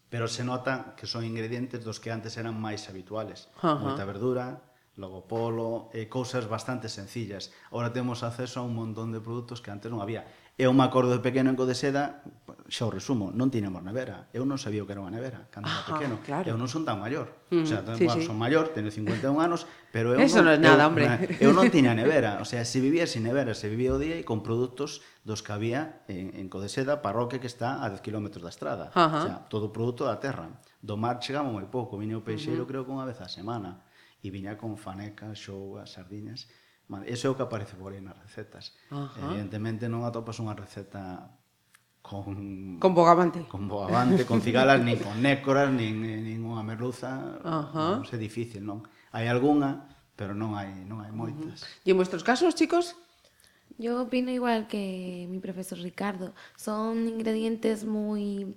pero 0.08 0.30
se 0.30 0.46
nota 0.48 0.96
que 0.96 1.10
son 1.10 1.26
ingredientes 1.26 1.84
dos 1.84 2.00
que 2.00 2.14
antes 2.14 2.38
eran 2.40 2.56
máis 2.56 2.88
habituales. 2.88 3.52
Uh 3.60 3.76
-huh. 3.76 3.92
Moita 3.92 4.06
verdura, 4.08 4.64
logo 4.96 5.28
polo, 5.28 5.92
e 5.92 6.06
eh, 6.06 6.08
cousas 6.08 6.48
bastante 6.48 6.88
sencillas. 6.88 7.52
Ahora 7.74 7.92
temos 7.92 8.24
acceso 8.24 8.62
a 8.62 8.64
un 8.64 8.78
montón 8.78 9.12
de 9.12 9.20
produtos 9.20 9.60
que 9.60 9.74
antes 9.76 9.92
non 9.92 10.00
había. 10.00 10.24
Eu 10.56 10.72
me 10.72 10.88
acordo 10.88 11.12
de 11.12 11.20
pequeno 11.20 11.52
en 11.52 11.60
Codeseda, 11.60 12.24
xa 12.72 12.88
o 12.88 12.92
resumo, 12.92 13.28
non 13.28 13.52
tiñamos 13.52 13.84
nevera. 13.84 14.32
Eu 14.32 14.48
non 14.48 14.56
sabía 14.56 14.82
o 14.82 14.88
que 14.88 14.96
era 14.96 15.04
unha 15.04 15.12
nevera 15.12 15.52
cando 15.52 15.68
era 15.68 15.84
ah, 15.84 15.92
pequeno. 15.92 16.16
Claro. 16.24 16.48
Eu 16.48 16.56
non 16.56 16.72
son 16.72 16.88
tan 16.88 16.96
maior. 16.96 17.28
Mm, 17.28 17.36
o 17.36 17.56
mm-hmm. 17.60 17.68
sea, 17.68 17.84
tamén, 17.84 18.00
sí, 18.00 18.06
bueno, 18.08 18.22
sí. 18.24 18.28
son 18.32 18.38
maior, 18.40 18.72
teño 18.72 18.88
51 18.88 19.36
anos, 19.36 19.68
pero 19.92 20.16
eu 20.16 20.24
Eso 20.24 20.40
non, 20.40 20.56
non 20.56 20.56
é 20.56 20.60
nada, 20.64 20.88
eu, 20.88 20.88
hombre. 20.88 21.06
Eu 21.44 21.52
non 21.52 21.68
tiña 21.68 21.92
nevera. 21.92 22.40
O 22.40 22.48
sea, 22.48 22.64
se 22.64 22.80
vivía 22.80 23.04
sin 23.04 23.28
nevera, 23.28 23.52
se 23.52 23.68
vivía 23.68 23.92
o 23.92 24.00
día 24.00 24.16
e 24.16 24.24
con 24.24 24.48
produtos 24.48 25.04
dos 25.28 25.44
que 25.44 25.52
había 25.52 26.08
en, 26.08 26.32
en 26.40 26.48
Codeseda, 26.48 27.04
parroquia 27.04 27.44
que 27.44 27.52
está 27.52 27.84
a 27.84 27.92
10 27.92 28.00
km 28.00 28.40
da 28.40 28.48
estrada. 28.48 28.96
Ajá. 28.96 29.20
O 29.20 29.26
sea, 29.28 29.36
todo 29.52 29.76
produto 29.76 30.08
da 30.08 30.24
terra. 30.24 30.48
Do 30.80 30.96
mar 30.96 31.20
chegamos 31.20 31.52
moi 31.52 31.68
pouco. 31.68 32.00
Viña 32.00 32.16
o 32.16 32.24
peixeiro, 32.24 32.64
uh 32.64 32.66
-huh. 32.66 32.72
creo, 32.72 32.82
que 32.88 32.96
unha 32.96 33.04
vez 33.04 33.20
a 33.20 33.28
semana. 33.28 33.84
E 34.24 34.32
viña 34.32 34.56
con 34.56 34.80
faneca, 34.80 35.36
xouga, 35.36 35.84
sardiñas 35.84 36.48
Man, 36.88 37.01
eso 37.10 37.25
é 37.27 37.30
o 37.34 37.36
que 37.38 37.42
aparece 37.42 37.74
por 37.74 37.94
aí 37.94 38.01
nas 38.01 38.13
recetas. 38.22 38.74
Ajá. 38.94 39.34
Evidentemente 39.34 39.89
non 39.89 40.06
atopas 40.06 40.38
unha 40.38 40.54
receta 40.54 41.34
con 42.06 42.77
Con 42.77 42.94
bogavante. 42.94 43.42
con 43.50 43.65
bogavante, 43.65 44.30
con 44.30 44.38
cigalas, 44.46 44.77
nin 44.86 45.01
con 45.01 45.18
nécoras, 45.25 45.74
nin, 45.74 45.98
nin 46.06 46.38
unha 46.46 46.62
merluza. 46.62 47.42
Ajá. 47.42 47.98
Non 47.98 48.06
é 48.06 48.18
difícil, 48.22 48.62
non? 48.62 48.86
Hai 49.10 49.25
algunha, 49.25 49.89
pero 50.13 50.38
non 50.38 50.54
hai 50.54 50.70
non 50.86 51.01
hai 51.01 51.10
moitas. 51.10 51.65
¿Y 51.82 51.89
en 51.89 51.98
vuestros 51.98 52.22
casos, 52.22 52.54
chicos? 52.54 52.94
Yo 53.82 54.06
opino 54.06 54.30
igual 54.30 54.70
que 54.70 55.25
mi 55.27 55.42
profesor 55.42 55.82
Ricardo. 55.82 56.38
Son 56.56 57.10
ingredientes 57.10 57.84
muy, 57.84 58.54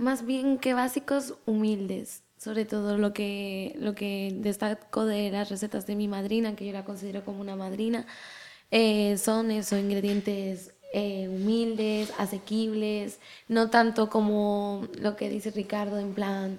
más 0.00 0.24
bien 0.24 0.56
que 0.56 0.72
básicos, 0.72 1.36
humildes. 1.44 2.24
Sobre 2.40 2.64
todo 2.64 2.96
lo 2.96 3.12
que, 3.12 3.76
lo 3.78 3.94
que 3.94 4.32
destaco 4.34 5.04
de 5.04 5.30
las 5.30 5.50
recetas 5.50 5.86
de 5.86 5.94
mi 5.94 6.08
madrina, 6.08 6.56
que 6.56 6.64
yo 6.64 6.72
la 6.72 6.86
considero 6.86 7.22
como 7.22 7.42
una 7.42 7.54
madrina, 7.54 8.06
eh, 8.70 9.18
son 9.18 9.50
esos 9.50 9.78
ingredientes 9.78 10.72
eh, 10.94 11.28
humildes, 11.28 12.10
asequibles, 12.16 13.18
no 13.48 13.68
tanto 13.68 14.08
como 14.08 14.88
lo 14.98 15.16
que 15.16 15.28
dice 15.28 15.50
Ricardo, 15.50 15.98
en 15.98 16.14
plan 16.14 16.58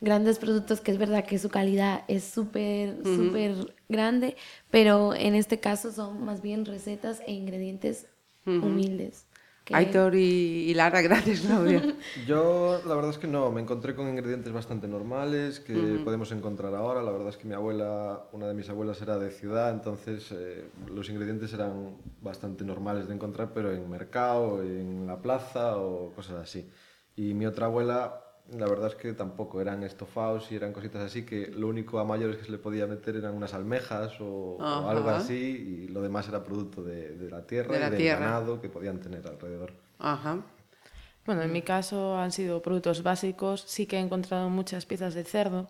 grandes 0.00 0.38
productos, 0.38 0.80
que 0.80 0.92
es 0.92 0.98
verdad 0.98 1.24
que 1.24 1.40
su 1.40 1.48
calidad 1.48 2.04
es 2.06 2.22
súper, 2.22 2.96
súper 3.02 3.74
grande, 3.88 4.36
pero 4.70 5.12
en 5.12 5.34
este 5.34 5.58
caso 5.58 5.90
son 5.90 6.24
más 6.24 6.40
bien 6.40 6.64
recetas 6.64 7.20
e 7.26 7.32
ingredientes 7.32 8.06
humildes. 8.46 9.25
Que- 9.66 9.74
Aitor 9.76 10.14
y, 10.14 10.70
y 10.70 10.74
Lara, 10.74 11.02
gracias, 11.02 11.40
Claudia. 11.40 11.82
Yo 12.26 12.80
la 12.86 12.94
verdad 12.94 13.10
es 13.10 13.18
que 13.18 13.26
no, 13.26 13.50
me 13.50 13.60
encontré 13.60 13.94
con 13.96 14.08
ingredientes 14.08 14.52
bastante 14.52 14.86
normales 14.88 15.58
que 15.60 16.00
podemos 16.04 16.30
encontrar 16.32 16.72
ahora. 16.74 17.02
La 17.02 17.10
verdad 17.10 17.28
es 17.30 17.36
que 17.36 17.46
mi 17.48 17.54
abuela, 17.54 18.28
una 18.32 18.46
de 18.46 18.54
mis 18.54 18.70
abuelas 18.70 19.02
era 19.02 19.18
de 19.18 19.30
ciudad, 19.30 19.70
entonces 19.72 20.30
eh, 20.32 20.64
los 20.88 21.10
ingredientes 21.10 21.52
eran 21.52 21.96
bastante 22.22 22.64
normales 22.64 23.08
de 23.08 23.14
encontrar, 23.14 23.52
pero 23.52 23.72
en 23.72 23.90
mercado, 23.90 24.62
en 24.62 25.06
la 25.06 25.20
plaza 25.20 25.76
o 25.78 26.12
cosas 26.12 26.36
así. 26.36 26.70
Y 27.16 27.34
mi 27.34 27.44
otra 27.46 27.66
abuela, 27.66 28.22
la 28.52 28.66
verdad 28.66 28.88
es 28.88 28.94
que 28.94 29.12
tampoco, 29.12 29.60
eran 29.60 29.82
estofados 29.82 30.50
y 30.52 30.56
eran 30.56 30.72
cositas 30.72 31.02
así 31.02 31.24
que 31.24 31.48
lo 31.48 31.68
único 31.68 31.98
a 31.98 32.04
mayores 32.04 32.36
que 32.36 32.44
se 32.44 32.52
le 32.52 32.58
podía 32.58 32.86
meter 32.86 33.16
eran 33.16 33.34
unas 33.34 33.54
almejas 33.54 34.20
o, 34.20 34.56
o 34.58 34.88
algo 34.88 35.08
así 35.10 35.34
y 35.34 35.88
lo 35.88 36.00
demás 36.02 36.28
era 36.28 36.42
producto 36.44 36.82
de, 36.82 37.16
de 37.16 37.30
la 37.30 37.42
tierra 37.46 37.72
De 37.72 37.78
y 37.78 37.80
la 37.80 37.90
del 37.90 37.98
tierra. 37.98 38.20
ganado 38.20 38.60
que 38.60 38.68
podían 38.68 39.00
tener 39.00 39.26
alrededor. 39.26 39.72
Ajá. 39.98 40.38
Bueno, 41.24 41.42
en 41.42 41.52
mi 41.52 41.62
caso 41.62 42.16
han 42.18 42.30
sido 42.30 42.62
productos 42.62 43.02
básicos. 43.02 43.64
Sí 43.66 43.86
que 43.86 43.96
he 43.96 44.00
encontrado 44.00 44.48
muchas 44.48 44.86
piezas 44.86 45.14
de 45.14 45.24
cerdo, 45.24 45.68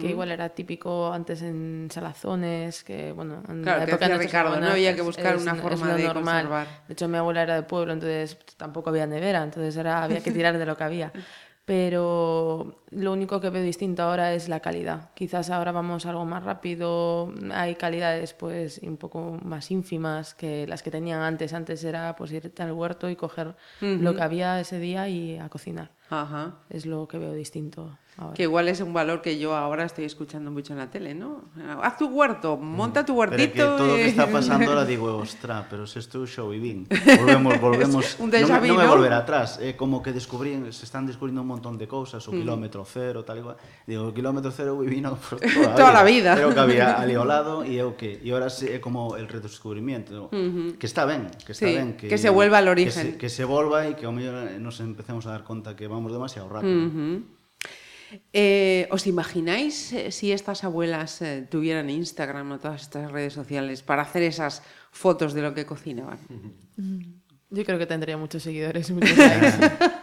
que 0.00 0.10
igual 0.10 0.32
era 0.32 0.48
típico 0.48 1.12
antes 1.12 1.42
en 1.42 1.88
salazones, 1.92 2.82
que 2.82 3.12
bueno, 3.12 3.42
en 3.48 3.62
Claro, 3.62 3.80
la 3.80 3.84
que 3.86 3.92
época 3.92 4.18
Ricardo, 4.18 4.58
¿no? 4.60 4.66
Había 4.68 4.94
que 4.96 5.02
buscar 5.02 5.36
es- 5.36 5.42
una 5.42 5.54
es 5.54 5.60
forma 5.62 5.88
lo 5.90 5.94
de 5.96 6.04
normal. 6.04 6.42
conservar. 6.42 6.66
De 6.88 6.92
hecho, 6.94 7.08
mi 7.08 7.18
abuela 7.18 7.42
era 7.42 7.54
de 7.54 7.62
pueblo, 7.62 7.92
entonces 7.92 8.36
tampoco 8.56 8.90
había 8.90 9.06
nevera, 9.06 9.44
entonces 9.44 9.76
era, 9.76 10.02
había 10.02 10.20
que 10.20 10.32
tirar 10.32 10.58
de 10.58 10.66
lo 10.66 10.76
que 10.76 10.84
había. 10.84 11.12
Pero 11.66 12.80
lo 12.90 13.12
único 13.12 13.40
que 13.40 13.50
veo 13.50 13.60
distinto 13.60 14.04
ahora 14.04 14.32
es 14.34 14.48
la 14.48 14.60
calidad. 14.60 15.10
Quizás 15.14 15.50
ahora 15.50 15.72
vamos 15.72 16.06
algo 16.06 16.24
más 16.24 16.44
rápido, 16.44 17.34
hay 17.52 17.74
calidades 17.74 18.34
pues 18.34 18.78
un 18.84 18.96
poco 18.96 19.40
más 19.42 19.72
ínfimas 19.72 20.32
que 20.34 20.68
las 20.68 20.84
que 20.84 20.92
tenían 20.92 21.22
antes. 21.22 21.52
Antes 21.52 21.82
era 21.82 22.14
pues 22.14 22.30
irte 22.30 22.62
al 22.62 22.70
huerto 22.70 23.10
y 23.10 23.16
coger 23.16 23.56
lo 23.80 24.14
que 24.14 24.22
había 24.22 24.60
ese 24.60 24.78
día 24.78 25.08
y 25.08 25.38
a 25.38 25.48
cocinar. 25.48 25.90
Ajá. 26.10 26.54
Es 26.70 26.86
lo 26.86 27.06
que 27.08 27.18
veo 27.18 27.32
distinto 27.32 27.82
ahora. 27.82 28.32
Que 28.32 28.44
igual 28.44 28.66
es 28.68 28.80
un 28.80 28.94
valor 28.94 29.20
que 29.20 29.38
yo 29.38 29.54
ahora 29.54 29.84
estoy 29.84 30.06
escuchando 30.06 30.50
mucho 30.50 30.72
en 30.72 30.78
la 30.78 30.88
tele, 30.90 31.12
¿no? 31.14 31.50
Haz 31.82 31.98
tu 31.98 32.06
huerto, 32.08 32.56
monta 32.56 33.04
tu 33.04 33.12
Pero 33.12 33.18
huertito. 33.18 33.52
que 33.52 33.58
todo 33.60 33.92
o 33.92 33.96
que 33.96 34.06
y- 34.06 34.08
está 34.08 34.26
pasando 34.26 34.70
ahora 34.70 34.86
digo, 34.86 35.14
ostra, 35.20 35.66
pero 35.68 35.86
se 35.86 35.98
estou 36.00 36.24
xa 36.24 36.40
o 36.40 36.48
vivín. 36.48 36.88
Volvemos, 36.88 37.60
volvemos. 37.60 38.16
Un 38.16 38.32
déjà 38.32 38.56
vu, 38.56 38.72
non 38.72 38.80
é 38.80 38.88
¿no? 38.88 38.96
volver 38.96 39.12
atrás, 39.12 39.60
é 39.60 39.76
como 39.76 40.00
que 40.00 40.16
descubrín, 40.16 40.64
se 40.72 40.88
están 40.88 41.04
descubrindo 41.04 41.44
un 41.44 41.48
montón 41.52 41.76
de 41.76 41.84
cousas, 41.84 42.24
o 42.24 42.32
kilómetro 42.32 42.88
cero, 42.88 43.20
tal 43.20 43.36
igual. 43.36 43.60
Digo, 43.84 44.08
kilómetro 44.16 44.48
cero 44.48 44.80
vivino 44.80 45.20
por 45.20 45.36
toda, 45.44 45.76
Toda 45.76 45.92
la 45.92 46.00
vida. 46.00 46.40
Pero 46.40 46.56
que 46.56 46.60
había 46.64 46.96
ali 47.04 47.20
ao 47.20 47.28
lado 47.28 47.68
e 47.68 47.76
eu 47.76 48.00
que 48.00 48.16
e 48.24 48.32
ahora 48.32 48.48
é 48.48 48.80
como 48.80 49.20
el 49.20 49.28
redescubrimiento, 49.28 50.32
que 50.80 50.86
está 50.88 51.04
ben, 51.04 51.28
que 51.44 51.52
está 51.52 51.68
Sí, 51.68 51.76
ben, 51.76 52.00
que 52.00 52.16
se 52.16 52.32
vuelva 52.32 52.64
al 52.64 52.68
origen. 52.72 53.12
Que 53.12 53.12
se, 53.12 53.18
que 53.20 53.28
se 53.28 53.44
volva 53.44 53.84
e 53.84 53.92
que 53.92 54.08
ao 54.08 54.12
mellor 54.16 54.56
nos 54.56 54.80
empecemos 54.80 55.28
a 55.28 55.36
dar 55.36 55.44
conta 55.44 55.76
que 55.76 55.84
vamos 55.84 55.95
demasiado 56.12 56.48
rápido. 56.48 57.24
Eh, 58.32 58.86
¿Os 58.90 59.06
imagináis 59.06 59.92
eh, 59.92 60.12
si 60.12 60.30
estas 60.30 60.62
abuelas 60.62 61.20
eh, 61.22 61.46
tuvieran 61.50 61.90
Instagram 61.90 62.52
o 62.52 62.58
todas 62.58 62.82
estas 62.82 63.10
redes 63.10 63.34
sociales 63.34 63.82
para 63.82 64.02
hacer 64.02 64.22
esas 64.22 64.62
fotos 64.92 65.34
de 65.34 65.42
lo 65.42 65.54
que 65.54 65.66
cocinaban? 65.66 66.18
Yo 67.50 67.64
creo 67.64 67.78
que 67.78 67.86
tendría 67.86 68.16
muchos 68.16 68.42
seguidores 68.42 68.90
y 68.90 68.92
muchos 68.94 69.16
likes. 69.16 69.95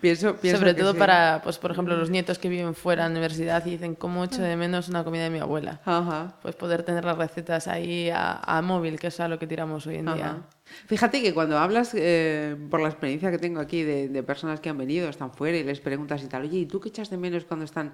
Pienso, 0.00 0.36
pienso 0.36 0.60
Sobre 0.60 0.74
todo 0.74 0.92
sí. 0.92 0.98
para, 0.98 1.40
pues 1.42 1.58
por 1.58 1.72
ejemplo, 1.72 1.96
los 1.96 2.08
nietos 2.08 2.38
que 2.38 2.48
viven 2.48 2.74
fuera 2.74 3.02
de 3.04 3.08
la 3.08 3.12
universidad 3.12 3.66
y 3.66 3.70
dicen, 3.70 3.94
¿cómo 3.94 4.24
echo 4.24 4.42
de 4.42 4.56
menos 4.56 4.88
una 4.88 5.02
comida 5.02 5.24
de 5.24 5.30
mi 5.30 5.38
abuela? 5.40 5.80
Ajá. 5.84 6.36
Pues 6.40 6.54
poder 6.54 6.84
tener 6.84 7.04
las 7.04 7.18
recetas 7.18 7.66
ahí 7.66 8.08
a, 8.10 8.34
a 8.34 8.62
móvil, 8.62 8.98
que 9.00 9.08
es 9.08 9.18
a 9.18 9.26
lo 9.28 9.38
que 9.38 9.46
tiramos 9.46 9.86
hoy 9.86 9.96
en 9.96 10.06
día. 10.06 10.42
Fíjate 10.86 11.20
que 11.22 11.34
cuando 11.34 11.58
hablas, 11.58 11.94
eh, 11.94 12.56
por 12.70 12.80
la 12.80 12.88
experiencia 12.88 13.30
que 13.30 13.38
tengo 13.38 13.60
aquí 13.60 13.82
de, 13.82 14.08
de 14.08 14.22
personas 14.22 14.60
que 14.60 14.68
han 14.68 14.78
venido, 14.78 15.08
están 15.08 15.32
fuera 15.32 15.56
y 15.58 15.64
les 15.64 15.80
preguntas 15.80 16.22
y 16.22 16.26
tal, 16.26 16.42
oye, 16.42 16.58
¿y 16.58 16.66
tú 16.66 16.78
qué 16.80 16.90
echas 16.90 17.10
de 17.10 17.16
menos 17.16 17.44
cuando 17.44 17.64
están? 17.64 17.92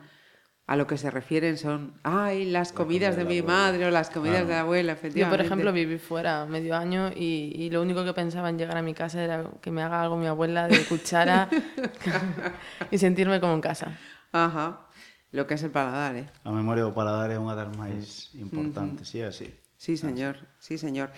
A 0.66 0.76
lo 0.76 0.86
que 0.86 0.96
se 0.96 1.10
refieren 1.10 1.58
son, 1.58 1.92
ay, 2.02 2.46
las 2.46 2.72
comidas 2.72 3.16
de, 3.16 3.24
mi 3.24 3.42
madre 3.42 3.86
o 3.86 3.90
las 3.90 4.08
comidas 4.08 4.46
de 4.46 4.54
la 4.54 4.60
abuela, 4.60 4.94
Yo, 4.94 4.98
efectivamente. 4.98 5.36
por 5.36 5.44
ejemplo, 5.44 5.72
viví 5.72 5.98
fuera 5.98 6.46
medio 6.46 6.74
año 6.74 7.10
y, 7.14 7.52
y 7.54 7.68
lo 7.70 7.82
único 7.82 8.04
que 8.04 8.14
pensaba 8.14 8.48
en 8.48 8.56
llegar 8.56 8.78
a 8.78 8.82
mi 8.82 8.94
casa 8.94 9.22
era 9.22 9.44
que 9.60 9.70
me 9.70 9.82
haga 9.82 10.00
algo 10.00 10.16
mi 10.16 10.26
abuela 10.26 10.66
de 10.66 10.82
cuchara 10.86 11.50
y 12.90 12.96
sentirme 12.96 13.40
como 13.40 13.54
en 13.54 13.60
casa. 13.60 13.98
Ajá. 14.32 14.86
Lo 15.32 15.46
que 15.46 15.54
es 15.54 15.62
el 15.64 15.70
paladar, 15.70 16.14
¿eh? 16.14 16.30
A 16.44 16.52
memoria 16.54 16.86
do 16.86 16.94
paladar 16.94 17.26
é 17.28 17.36
unha 17.36 17.58
das 17.58 17.66
máis 17.74 18.30
importantes, 18.38 19.10
sí, 19.10 19.18
así. 19.18 19.50
Sí, 19.74 19.98
señor, 19.98 20.38
sí, 20.62 20.78
señor. 20.78 21.10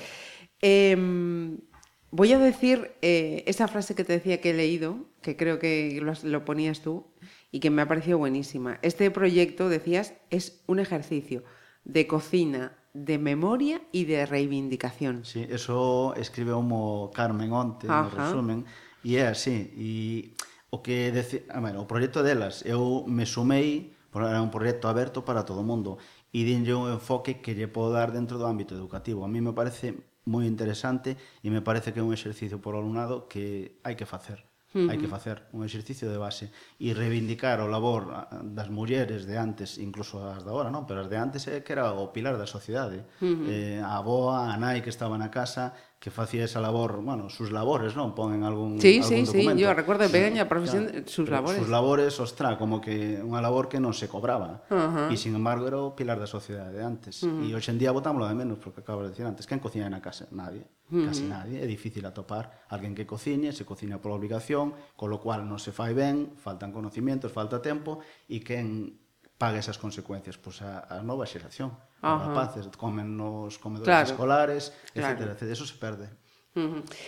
Em, 0.59 1.61
Voy 2.11 2.33
a 2.33 2.39
decir 2.39 2.93
eh, 3.03 3.43
esa 3.47 3.69
frase 3.69 3.95
que 3.95 4.05
te 4.05 4.13
decía 4.13 4.41
que 4.41 4.51
he 4.51 4.55
leído, 4.55 5.05
que 5.23 5.37
creo 5.37 5.59
que 5.59 6.01
lo, 6.03 6.13
lo, 6.23 6.45
ponías 6.45 6.81
tú 6.81 7.07
y 7.51 7.61
que 7.61 7.71
me 7.71 7.83
ha 7.83 7.89
parecido 7.89 8.19
buenísima. 8.19 8.79
Este 8.83 9.11
proyecto, 9.11 9.69
decías, 9.69 10.15
es 10.31 10.63
un 10.67 10.79
ejercicio 10.79 11.43
de 11.85 12.07
cocina, 12.07 12.73
de 12.93 13.19
memoria 13.19 13.83
y 13.93 14.05
de 14.05 14.25
reivindicación. 14.25 15.25
Sí, 15.25 15.47
eso 15.51 16.15
escribe 16.17 16.53
como 16.53 17.11
Carmen 17.15 17.53
Onte, 17.53 17.87
Ajá. 17.89 18.03
no 18.03 18.11
resumen, 18.11 18.65
e 19.05 19.21
é 19.21 19.29
así. 19.29 19.71
E 19.77 20.35
o 20.73 20.83
que 20.83 21.13
deci... 21.13 21.45
a 21.53 21.61
ver, 21.61 21.77
o 21.77 21.87
proxecto 21.87 22.25
delas, 22.25 22.65
eu 22.65 23.05
me 23.07 23.29
sumei, 23.29 23.93
era 24.17 24.41
un 24.41 24.51
proxecto 24.51 24.89
aberto 24.89 25.29
para 25.29 25.45
todo 25.45 25.61
o 25.61 25.69
mundo, 25.69 26.01
e 26.33 26.43
dinlle 26.43 26.73
un 26.73 26.89
enfoque 26.89 27.45
que 27.45 27.53
lle 27.53 27.69
podo 27.69 27.93
dar 27.93 28.11
dentro 28.11 28.41
do 28.41 28.49
ámbito 28.49 28.73
educativo. 28.73 29.23
A 29.23 29.29
mí 29.29 29.45
me 29.45 29.53
parece 29.53 29.95
moi 30.27 30.45
interesante 30.45 31.17
e 31.43 31.49
me 31.49 31.63
parece 31.63 31.95
que 31.95 32.03
é 32.03 32.05
un 32.05 32.11
exercicio 32.11 32.59
por 32.59 32.75
alumnado 32.75 33.31
que 33.31 33.79
hai 33.87 33.95
que 33.95 34.07
facer. 34.07 34.43
Uh 34.75 34.85
-huh. 34.85 34.91
Hai 34.91 34.99
que 34.99 35.09
facer 35.09 35.47
un 35.55 35.63
exercicio 35.63 36.11
de 36.11 36.19
base 36.19 36.51
e 36.83 36.93
reivindicar 36.93 37.63
o 37.63 37.71
labor 37.71 38.11
das 38.43 38.69
mulleres 38.69 39.25
de 39.25 39.39
antes, 39.39 39.79
incluso 39.79 40.21
as 40.21 40.43
de 40.43 40.51
agora, 40.51 40.69
non? 40.69 40.85
pero 40.85 41.01
as 41.01 41.09
de 41.09 41.17
antes 41.17 41.47
é 41.47 41.63
que 41.63 41.73
era 41.73 41.95
o 41.95 42.11
pilar 42.11 42.35
da 42.37 42.45
sociedade. 42.45 43.07
Uh 43.23 43.25
-huh. 43.25 43.47
eh, 43.49 43.81
a 43.81 44.03
aboa, 44.03 44.51
a 44.51 44.59
nai 44.59 44.83
que 44.83 44.91
estaba 44.91 45.15
na 45.17 45.31
casa, 45.31 45.73
que 45.99 46.11
facía 46.11 46.45
esa 46.45 46.61
labor, 46.61 47.01
bueno, 47.03 47.31
sus 47.31 47.51
labores, 47.51 47.97
non? 47.97 48.15
Pon 48.15 48.37
en 48.37 48.45
algún, 48.45 48.79
sí, 48.79 49.01
algún 49.01 49.09
sí, 49.09 49.17
documento. 49.25 49.59
Sí, 49.59 49.65
sí, 49.65 49.65
eu 49.65 49.73
recuerdo 49.73 50.05
de 50.05 50.13
pequeña 50.13 50.45
profesión, 50.45 50.87
claro, 50.87 51.09
sus 51.09 51.27
labores. 51.29 51.59
Sus 51.59 51.69
labores, 51.69 52.21
ostra, 52.21 52.59
como 52.61 52.85
que 52.85 53.19
unha 53.19 53.41
labor 53.41 53.67
que 53.67 53.81
non 53.81 53.97
se 53.97 54.07
cobraba. 54.07 54.63
Uh 54.69 55.09
-huh. 55.09 55.13
E, 55.13 55.17
sin 55.17 55.33
embargo, 55.33 55.65
era 55.67 55.81
o 55.81 55.97
pilar 55.97 56.21
da 56.21 56.29
sociedade 56.29 56.77
de 56.77 56.85
antes. 56.85 57.25
Uh 57.25 57.33
-huh. 57.33 57.49
E 57.49 57.57
hoxe 57.57 57.73
en 57.73 57.81
día 57.81 57.97
botámoslo 57.97 58.29
de 58.29 58.37
menos, 58.37 58.61
porque 58.61 58.85
acabo 58.85 59.03
de 59.03 59.17
decir 59.17 59.25
antes, 59.25 59.49
quen 59.49 59.59
cocina 59.59 59.89
na 59.89 60.05
casa? 60.05 60.29
Nadie. 60.31 60.69
Uh 60.93 61.01
-huh. 61.01 61.07
Casi 61.09 61.25
nadie. 61.25 61.65
É 61.65 61.67
difícil 61.67 62.05
atopar 62.05 62.69
alguén 62.69 62.93
que 62.93 63.09
cocine, 63.09 63.51
se 63.57 63.65
cocina 63.65 63.97
por 63.97 64.13
obligación, 64.13 64.77
con 65.01 65.09
lo 65.09 65.19
cual 65.19 65.49
non 65.49 65.57
se 65.57 65.73
fai 65.73 65.97
ben, 65.97 66.37
faltan 66.37 66.77
conocimientos, 66.77 67.33
falta 67.33 67.59
tempo, 67.65 68.05
e 68.29 68.45
quen 68.45 69.01
paga 69.39 69.59
esas 69.59 69.79
consecuencias? 69.79 70.37
Pois 70.39 70.63
a, 70.63 70.85
a 70.89 71.03
nova 71.05 71.27
xeración. 71.27 71.77
Os 72.01 72.05
Ajá. 72.05 72.29
rapaces 72.33 72.65
comen 72.77 73.17
nos 73.17 73.59
comedores 73.59 73.89
Claro. 73.93 74.09
escolares, 74.09 74.73
Claro. 74.93 75.13
etcétera, 75.17 75.33
etcétera. 75.37 75.53
Eso 75.53 75.67
se 75.67 75.77
perde. 75.77 76.09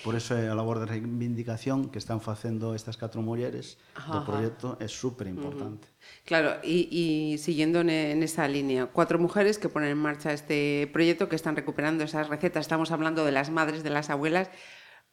Por 0.04 0.12
eso 0.12 0.36
a 0.36 0.52
labor 0.52 0.76
de 0.78 0.84
reivindicación 0.84 1.88
que 1.88 1.96
están 1.96 2.20
facendo 2.20 2.76
estas 2.76 3.00
catro 3.00 3.24
mulleres 3.24 3.80
do 4.12 4.20
Ajá. 4.20 4.24
proxecto 4.28 4.76
é 4.76 4.92
super 4.92 5.24
importante. 5.24 5.88
Claro, 6.28 6.60
y, 6.60 6.84
y 6.92 7.38
siguiendo 7.40 7.80
en, 7.80 7.88
en 7.88 8.20
esa 8.22 8.44
línea, 8.44 8.92
cuatro 8.92 9.16
mujeres 9.16 9.56
que 9.56 9.72
ponen 9.72 9.88
en 9.88 9.96
marcha 9.96 10.36
este 10.36 10.84
proyecto, 10.92 11.32
que 11.32 11.36
están 11.40 11.56
recuperando 11.56 12.04
esas 12.04 12.28
recetas. 12.28 12.60
Estamos 12.68 12.92
hablando 12.92 13.24
de 13.24 13.32
las 13.32 13.48
madres, 13.48 13.80
de 13.82 13.88
las 13.88 14.10
abuelas, 14.12 14.50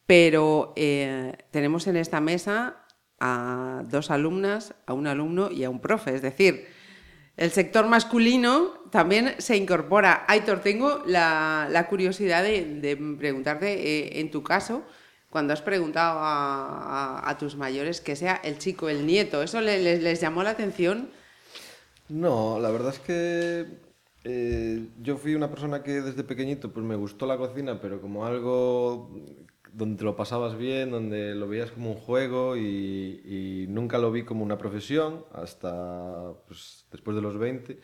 pero 0.06 0.73
eh, 0.75 1.32
tenemos 1.51 1.88
en 1.88 1.95
esta 1.95 2.19
mesa 2.19 2.84
a 3.21 3.84
dos 3.88 4.12
alumnas, 4.12 4.75
a 4.86 4.91
un 4.91 5.08
alumno 5.08 5.49
y 5.49 5.63
a 5.63 5.69
un 5.69 5.80
profe. 5.80 6.13
Es 6.13 6.21
decir, 6.21 6.67
el 7.38 7.52
sector 7.52 7.88
masculino 7.88 8.74
también 8.91 9.36
se 9.39 9.58
incorpora. 9.58 10.24
Aitor, 10.28 10.62
tengo 10.62 11.04
la, 11.06 11.86
curiosidad 11.89 12.43
de, 12.43 12.98
preguntarte, 13.17 13.74
eh, 13.74 14.19
en 14.19 14.32
tu 14.32 14.41
caso, 14.41 14.84
cuando 15.30 15.52
has 15.52 15.62
preguntado 15.62 16.19
a, 16.21 17.36
tus 17.39 17.58
mayores 17.58 18.00
que 18.00 18.15
sea 18.15 18.36
el 18.43 18.58
chico, 18.58 18.88
el 18.88 19.06
nieto, 19.06 19.43
¿eso 19.43 19.60
le- 19.60 19.80
les, 19.84 20.02
les 20.02 20.21
llamó 20.21 20.43
la 20.43 20.52
atención? 20.52 21.10
No, 22.08 22.60
la 22.60 22.69
verdad 22.71 22.93
es 22.93 23.00
que 23.00 23.65
eh, 24.24 24.88
yo 25.02 25.17
fui 25.17 25.36
una 25.36 25.50
persona 25.50 25.84
que 25.84 26.02
desde 26.02 26.24
pequeñito 26.24 26.71
pues 26.71 26.86
me 26.86 26.95
gustó 26.95 27.26
la 27.26 27.38
cocina, 27.38 27.80
pero 27.82 28.00
como 28.00 28.26
algo 28.26 29.12
donde 29.76 29.98
te 29.98 30.04
lo 30.06 30.16
pasabas 30.16 30.58
bien, 30.58 30.92
donde 30.92 31.36
lo 31.36 31.48
veías 31.48 31.72
como 31.72 31.92
un 31.92 31.98
juego 31.98 32.56
y, 32.58 33.22
y 33.26 33.68
nunca 33.70 33.98
lo 33.98 34.12
vi 34.12 34.24
como 34.24 34.44
una 34.44 34.58
profesión 34.58 35.26
hasta 35.34 36.34
pues, 36.48 36.86
después 36.92 37.16
de 37.16 37.22
los 37.22 37.38
20. 37.38 37.80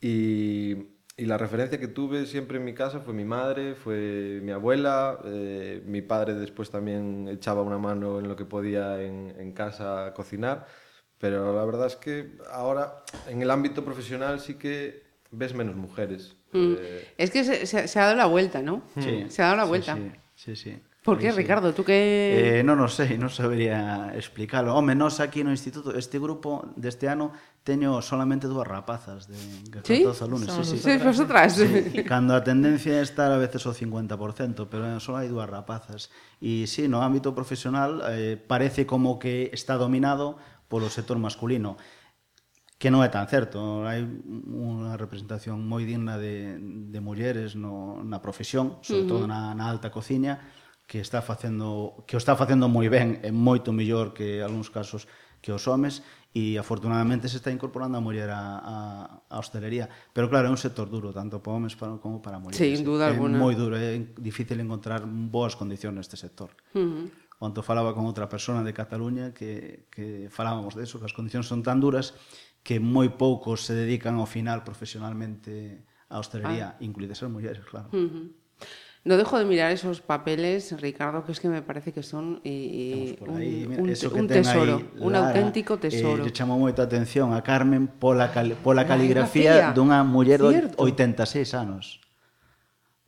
Y, 0.00 0.76
y 1.16 1.26
la 1.26 1.36
referencia 1.38 1.80
que 1.80 1.88
tuve 1.88 2.26
siempre 2.26 2.58
en 2.58 2.64
mi 2.64 2.74
casa 2.74 3.00
fue 3.00 3.14
mi 3.14 3.24
madre, 3.24 3.74
fue 3.74 4.40
mi 4.42 4.52
abuela, 4.52 5.18
eh, 5.24 5.82
mi 5.84 6.02
padre 6.02 6.34
después 6.34 6.70
también 6.70 7.28
echaba 7.28 7.62
una 7.62 7.78
mano 7.78 8.18
en 8.20 8.28
lo 8.28 8.36
que 8.36 8.44
podía 8.44 9.02
en, 9.02 9.34
en 9.38 9.52
casa 9.52 10.06
a 10.06 10.14
cocinar, 10.14 10.66
pero 11.18 11.54
la 11.54 11.64
verdad 11.64 11.88
es 11.88 11.96
que 11.96 12.32
ahora 12.50 13.02
en 13.28 13.42
el 13.42 13.50
ámbito 13.50 13.84
profesional 13.84 14.38
sí 14.40 14.54
que 14.54 15.02
ves 15.30 15.54
menos 15.54 15.74
mujeres. 15.74 16.36
Eh, 16.52 17.06
Es 17.18 17.30
que 17.30 17.44
se, 17.44 17.66
se- 17.66 17.88
se 17.88 17.98
ha 17.98 18.04
dado 18.04 18.16
la 18.16 18.26
vuelta, 18.26 18.62
¿no? 18.62 18.82
Se 19.28 19.42
ha 19.42 19.46
dado 19.46 19.56
la 19.56 19.64
sí, 19.64 19.68
vuelta. 19.68 19.96
Sí, 20.34 20.54
sí, 20.54 20.56
sí. 20.56 20.82
Por 21.02 21.16
que, 21.16 21.30
sí. 21.30 21.38
Ricardo, 21.38 21.72
tú 21.72 21.84
que... 21.84 22.58
Eh, 22.58 22.62
non 22.66 22.82
o 22.82 22.90
sei, 22.90 23.16
non 23.16 23.30
sabería 23.30 24.12
explicarlo. 24.18 24.74
Home, 24.74 24.98
nós 24.98 25.22
aquí 25.22 25.46
no 25.46 25.54
instituto, 25.54 25.94
este 25.94 26.18
grupo 26.18 26.68
deste 26.74 27.06
ano, 27.06 27.32
teño 27.62 28.02
solamente 28.02 28.50
dúas 28.50 28.66
rapazas 28.66 29.30
de 29.30 29.38
14 29.72 29.86
¿Sí? 29.86 30.02
alunos. 30.20 30.50
Sí, 30.66 30.76
sí. 30.76 30.78
sí, 30.82 30.92
vosotras. 30.98 31.54
Sí. 31.54 32.02
Cando 32.04 32.34
a 32.34 32.42
tendencia 32.42 32.98
é 32.98 33.02
estar 33.06 33.30
a 33.30 33.38
veces 33.38 33.64
o 33.64 33.72
50%, 33.72 34.68
pero 34.68 34.84
só 34.98 35.16
hai 35.16 35.30
dúas 35.30 35.46
rapazas. 35.46 36.10
E 36.42 36.66
sí, 36.66 36.90
no 36.90 37.00
ámbito 37.00 37.32
profesional 37.32 38.02
eh, 38.12 38.34
parece 38.36 38.84
como 38.84 39.22
que 39.22 39.54
está 39.54 39.78
dominado 39.78 40.36
polo 40.68 40.92
sector 40.92 41.16
masculino 41.16 41.80
que 42.78 42.94
non 42.94 43.02
é 43.02 43.10
tan 43.10 43.26
certo. 43.26 43.82
Hai 43.82 44.06
unha 44.06 44.94
representación 44.94 45.66
moi 45.66 45.82
digna 45.82 46.14
de, 46.14 46.62
de 46.62 47.00
mulleres 47.02 47.58
no, 47.58 48.06
na 48.06 48.22
profesión, 48.22 48.78
sobre 48.86 49.02
uh 49.02 49.04
-huh. 49.04 49.10
todo 49.10 49.22
na, 49.26 49.50
na 49.50 49.66
alta 49.66 49.90
cociña, 49.90 50.38
que 50.88 51.04
está 51.04 51.20
facendo 51.20 52.02
que 52.08 52.16
o 52.16 52.20
está 52.20 52.32
facendo 52.32 52.64
moi 52.66 52.88
ben 52.88 53.20
é 53.20 53.28
moito 53.28 53.76
mellor 53.76 54.16
que 54.16 54.40
algúns 54.40 54.72
casos 54.72 55.04
que 55.44 55.52
os 55.52 55.68
homes 55.68 56.00
e 56.32 56.56
afortunadamente 56.56 57.28
se 57.28 57.36
está 57.36 57.52
incorporando 57.52 58.00
a 58.00 58.02
muller 58.02 58.32
a, 58.32 58.56
a, 58.56 58.76
a 59.28 59.36
hostelería 59.36 59.92
pero 60.16 60.32
claro, 60.32 60.48
é 60.48 60.50
un 60.50 60.56
sector 60.56 60.88
duro 60.88 61.12
tanto 61.12 61.44
para 61.44 61.60
homes 61.60 61.76
para, 61.76 62.00
como 62.00 62.24
para 62.24 62.40
mulleres 62.40 62.56
sí, 62.56 62.72
sin 62.72 62.88
duda 62.88 63.12
é 63.12 63.12
alguna. 63.12 63.36
moi 63.36 63.52
duro, 63.52 63.76
é 63.76 64.00
difícil 64.16 64.56
encontrar 64.64 65.04
boas 65.04 65.52
condicións 65.60 65.92
neste 65.92 66.16
sector 66.16 66.56
uh 66.72 66.80
-huh. 66.80 67.28
Onto 67.38 67.62
falaba 67.62 67.94
con 67.94 68.02
outra 68.02 68.26
persona 68.26 68.66
de 68.66 68.74
Cataluña 68.74 69.30
que, 69.30 69.86
que 69.94 70.26
falábamos 70.26 70.74
de 70.74 70.82
eso, 70.82 70.98
que 70.98 71.06
as 71.06 71.14
condicións 71.14 71.46
son 71.46 71.62
tan 71.62 71.78
duras 71.78 72.18
que 72.66 72.82
moi 72.82 73.14
poucos 73.14 73.62
se 73.62 73.78
dedican 73.78 74.18
ao 74.18 74.26
final 74.26 74.66
profesionalmente 74.66 75.86
á 76.10 76.18
hostelería, 76.18 76.74
ah. 76.74 76.82
incluídas 76.82 77.22
as 77.22 77.30
mulleres, 77.30 77.62
claro. 77.62 77.94
Uh 77.94 78.10
-huh. 78.10 78.26
No 79.08 79.16
dejo 79.16 79.38
de 79.38 79.46
mirar 79.46 79.72
esos 79.72 80.02
papeles, 80.02 80.78
Ricardo, 80.82 81.24
que 81.24 81.32
es 81.32 81.40
que 81.40 81.48
me 81.48 81.62
parece 81.62 81.92
que 81.92 82.02
son 82.02 82.42
eh, 82.44 83.16
ahí, 83.34 83.64
un, 83.66 83.80
mira, 83.80 83.92
eso 83.94 84.08
un, 84.08 84.12
que 84.12 84.20
un 84.20 84.28
tesoro, 84.28 84.76
ahí, 84.76 84.90
un 85.00 85.12
Lara, 85.14 85.28
auténtico 85.28 85.74
eh, 85.76 85.78
tesoro. 85.78 86.26
Eh, 86.26 86.30
chamo 86.30 86.58
moita 86.58 86.82
atención 86.82 87.32
a 87.32 87.40
Carmen 87.40 87.88
pola, 87.88 88.28
cal, 88.36 88.52
pola 88.60 88.84
caligrafía 88.84 89.72
dunha 89.72 90.04
muller 90.04 90.44
de 90.44 90.68
86 90.76 91.54
anos. 91.56 92.04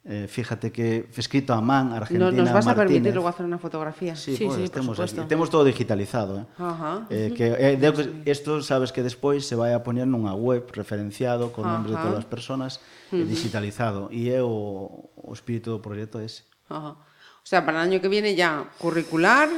Eh, 0.03 0.27
fíjate 0.29 0.73
que 0.73 1.11
escrito 1.15 1.53
a 1.53 1.61
man 1.61 1.93
Argentina 1.93 2.31
Nos 2.33 2.51
vas 2.51 2.65
Martínez. 2.65 2.73
a 2.73 2.75
permitir 2.75 3.13
luego 3.13 3.29
hacer 3.29 3.45
una 3.45 3.59
fotografía. 3.59 4.17
Sí, 4.17 4.35
sí, 4.35 4.47
pues, 4.47 4.57
sí 4.57 4.69
temos, 4.71 4.97
por 4.97 5.05
aquí, 5.05 5.21
temos 5.29 5.51
todo 5.51 5.63
digitalizado, 5.63 6.41
eh? 6.41 6.47
Ajá. 6.57 7.07
Eh, 7.11 7.35
que 7.37 7.53
eh, 7.53 8.23
esto 8.25 8.63
sabes 8.63 8.93
que 8.93 9.03
despois 9.03 9.45
se 9.45 9.57
vai 9.57 9.77
a 9.77 9.85
poñer 9.85 10.09
nunha 10.09 10.33
web 10.33 10.65
referenciado 10.73 11.53
con 11.53 11.69
Ajá. 11.69 11.77
nombres 11.77 11.97
de 11.97 12.01
todas 12.01 12.19
as 12.25 12.25
persoas 12.25 12.81
e 13.13 13.29
digitalizado 13.29 14.09
e 14.09 14.33
é 14.33 14.41
o, 14.41 15.13
o 15.21 15.31
espírito 15.37 15.69
do 15.77 15.85
proxecto 15.85 16.17
ese. 16.17 16.49
Ajá. 16.73 16.97
O 16.97 17.47
sea, 17.51 17.61
para 17.69 17.79
o 17.79 17.85
año 17.85 18.01
que 18.01 18.09
viene 18.09 18.33
ya 18.33 18.73
curricular, 18.81 19.53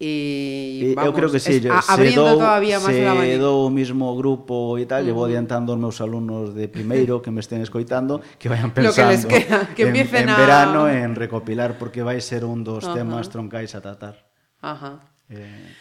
E 0.00 0.92
vamos, 0.96 1.06
eu 1.06 1.12
creo 1.14 1.30
que 1.30 1.38
sí, 1.38 1.62
es- 1.62 1.70
a- 1.70 1.80
se 1.82 1.92
abriendo 1.92 2.24
dou, 2.26 2.38
todavía 2.42 2.78
más 2.82 2.90
se 2.90 3.02
el 3.02 3.08
abanico. 3.08 3.40
dou 3.46 3.56
o 3.66 3.70
mismo 3.70 4.10
grupo 4.18 4.74
e 4.78 4.84
tal, 4.90 5.06
llevo 5.06 5.22
adiantando 5.24 5.72
aos 5.72 5.80
meus 5.80 5.98
alumnos 6.02 6.50
de 6.54 6.66
primeiro 6.66 7.22
que 7.22 7.30
me 7.30 7.38
estén 7.40 7.62
escoitando 7.62 8.18
que 8.38 8.48
vayan 8.50 8.74
Lo 8.74 8.74
que 8.74 8.82
pensando 8.90 9.12
les 9.14 9.24
queda, 9.26 9.70
que 9.74 9.82
en, 9.86 9.94
empiecen 9.94 10.26
en 10.26 10.34
a- 10.34 10.36
verano 10.36 10.80
en 10.90 11.14
recopilar 11.14 11.78
porque 11.78 12.02
vai 12.02 12.18
ser 12.20 12.42
un 12.44 12.64
dos 12.66 12.82
temas 12.90 13.30
troncais 13.30 13.74
a 13.74 13.80
tratar. 13.80 14.26
Ajá. 14.60 15.00
Eh, 15.30 15.72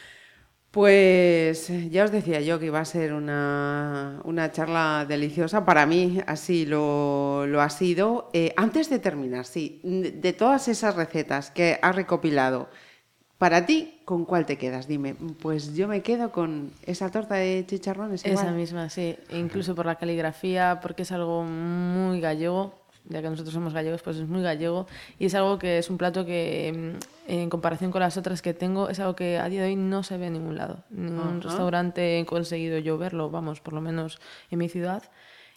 Pues 0.73 1.69
ya 1.91 2.03
os 2.03 2.11
decía 2.11 2.41
yo 2.41 2.57
que 2.57 2.65
iba 2.65 2.79
a 2.79 2.85
ser 2.85 3.13
una, 3.13 4.19
una 4.25 4.51
charla 4.51 5.05
deliciosa. 5.07 5.63
Para 5.65 5.85
mí 5.85 6.17
así 6.25 6.65
lo, 6.65 7.45
lo 7.45 7.61
ha 7.61 7.69
sido. 7.69 8.31
Eh, 8.33 8.53
antes 8.57 8.89
de 8.89 8.97
terminar, 8.97 9.45
sí, 9.45 9.79
de 9.83 10.09
de 10.11 10.33
todas 10.33 10.67
esas 10.67 10.95
recetas 10.95 11.51
que 11.51 11.77
has 11.79 11.95
recopilado, 11.95 12.69
Para 13.37 13.65
ti, 13.65 13.99
¿con 14.05 14.25
cuál 14.25 14.45
te 14.45 14.57
quedas? 14.57 14.87
Dime, 14.87 15.15
pues 15.41 15.75
yo 15.75 15.87
me 15.87 16.01
quedo 16.01 16.31
con 16.31 16.71
esa 16.85 17.09
torta 17.11 17.35
de 17.35 17.65
chicharrones. 17.67 18.25
Igual. 18.25 18.45
Esa 18.45 18.51
misma, 18.53 18.89
sí. 18.89 19.17
E 19.29 19.37
incluso 19.37 19.75
por 19.75 19.85
la 19.85 19.95
caligrafía, 19.95 20.79
porque 20.81 21.01
es 21.01 21.11
algo 21.11 21.43
muy 21.43 22.21
gallego, 22.21 22.73
ya 23.05 23.21
que 23.21 23.29
nosotros 23.29 23.53
somos 23.53 23.73
gallegos, 23.73 24.01
pues 24.01 24.17
es 24.17 24.27
muy 24.27 24.41
gallego. 24.41 24.87
Y 25.19 25.25
es 25.25 25.35
algo 25.35 25.59
que 25.59 25.77
es 25.79 25.89
un 25.89 25.97
plato 25.97 26.25
que, 26.25 26.95
mm, 27.27 27.31
en 27.31 27.49
comparación 27.49 27.91
con 27.91 27.99
las 28.01 28.15
otras 28.15 28.41
que 28.41 28.53
tengo, 28.53 28.87
es 28.87 28.99
algo 28.99 29.15
que 29.15 29.37
a 29.37 29.49
día 29.49 29.61
de 29.63 29.67
hoy 29.69 29.75
no 29.75 30.03
se 30.03 30.17
ve 30.17 30.27
en 30.27 30.33
ningún 30.33 30.55
lado. 30.57 30.83
Ningún 30.89 31.39
Ajá. 31.39 31.49
restaurante 31.49 32.19
he 32.19 32.25
conseguido 32.25 32.77
yo 32.79 32.97
verlo, 32.97 33.29
vamos, 33.29 33.59
por 33.59 33.73
lo 33.73 33.81
menos 33.81 34.19
en 34.51 34.59
mi 34.59 34.69
ciudad. 34.69 35.03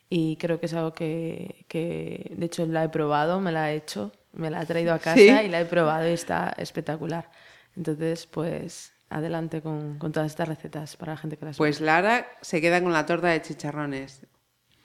Y 0.08 0.36
creo 0.36 0.58
que 0.58 0.66
es 0.66 0.74
algo 0.74 0.92
que, 0.92 1.64
que, 1.68 2.32
de 2.36 2.46
hecho, 2.46 2.66
la 2.66 2.84
he 2.84 2.88
probado, 2.88 3.40
me 3.40 3.52
la 3.52 3.72
he 3.72 3.76
hecho, 3.76 4.12
me 4.32 4.50
la 4.50 4.62
he 4.62 4.66
traído 4.66 4.92
a 4.92 4.98
casa 5.00 5.14
¿Sí? 5.14 5.28
y 5.28 5.48
la 5.48 5.60
he 5.60 5.66
probado 5.66 6.08
y 6.08 6.12
está 6.12 6.52
espectacular. 6.58 7.30
Entonces, 7.76 8.26
pues, 8.26 8.92
adelante 9.08 9.60
con, 9.60 9.98
con 9.98 10.12
todas 10.12 10.30
estas 10.30 10.48
recetas 10.48 10.96
para 10.96 11.12
la 11.12 11.18
gente 11.18 11.36
que 11.36 11.44
las 11.44 11.56
Pues 11.56 11.80
Lara 11.80 12.26
se 12.40 12.60
queda 12.60 12.82
con 12.82 12.92
la 12.92 13.06
torta 13.06 13.28
de 13.28 13.42
chicharrones. 13.42 14.22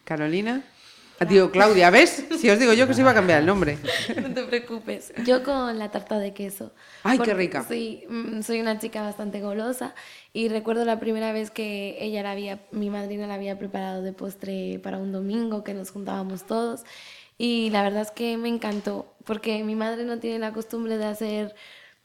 Carolina. 0.03 0.63
Ah, 1.19 1.25
Digo, 1.25 1.51
Claudia, 1.51 1.91
¿ves? 1.91 2.25
Si 2.39 2.49
os 2.49 2.57
digo 2.57 2.73
yo 2.73 2.87
que 2.87 2.95
se 2.95 3.01
iba 3.01 3.11
a 3.11 3.13
cambiar 3.13 3.41
el 3.41 3.45
nombre. 3.45 3.77
No 4.21 4.33
te 4.33 4.43
preocupes. 4.43 5.13
Yo 5.23 5.43
con 5.43 5.77
la 5.77 5.91
tarta 5.91 6.17
de 6.17 6.33
queso. 6.33 6.73
Ay, 7.03 7.19
qué 7.19 7.35
rica. 7.35 7.63
Sí, 7.69 8.05
mm, 8.09 8.41
soy 8.41 8.59
una 8.59 8.79
chica 8.79 9.03
bastante 9.03 9.39
golosa 9.39 9.93
y 10.33 10.49
recuerdo 10.49 10.83
la 10.83 10.99
primera 10.99 11.31
vez 11.31 11.51
que 11.51 11.97
ella 11.99 12.23
la 12.23 12.31
había, 12.31 12.59
mi 12.71 12.89
madrina 12.89 13.27
la 13.27 13.35
había 13.35 13.59
preparado 13.59 14.01
de 14.01 14.13
postre 14.13 14.79
para 14.79 14.97
un 14.97 15.11
domingo 15.11 15.63
que 15.63 15.75
nos 15.75 15.91
juntábamos 15.91 16.47
todos 16.47 16.85
y 17.37 17.69
la 17.69 17.83
verdad 17.83 18.01
es 18.01 18.11
que 18.11 18.35
me 18.37 18.49
encantó 18.49 19.13
porque 19.23 19.63
mi 19.63 19.75
madre 19.75 20.05
no 20.05 20.17
tiene 20.17 20.39
la 20.39 20.53
costumbre 20.53 20.97
de 20.97 21.05
hacer 21.05 21.55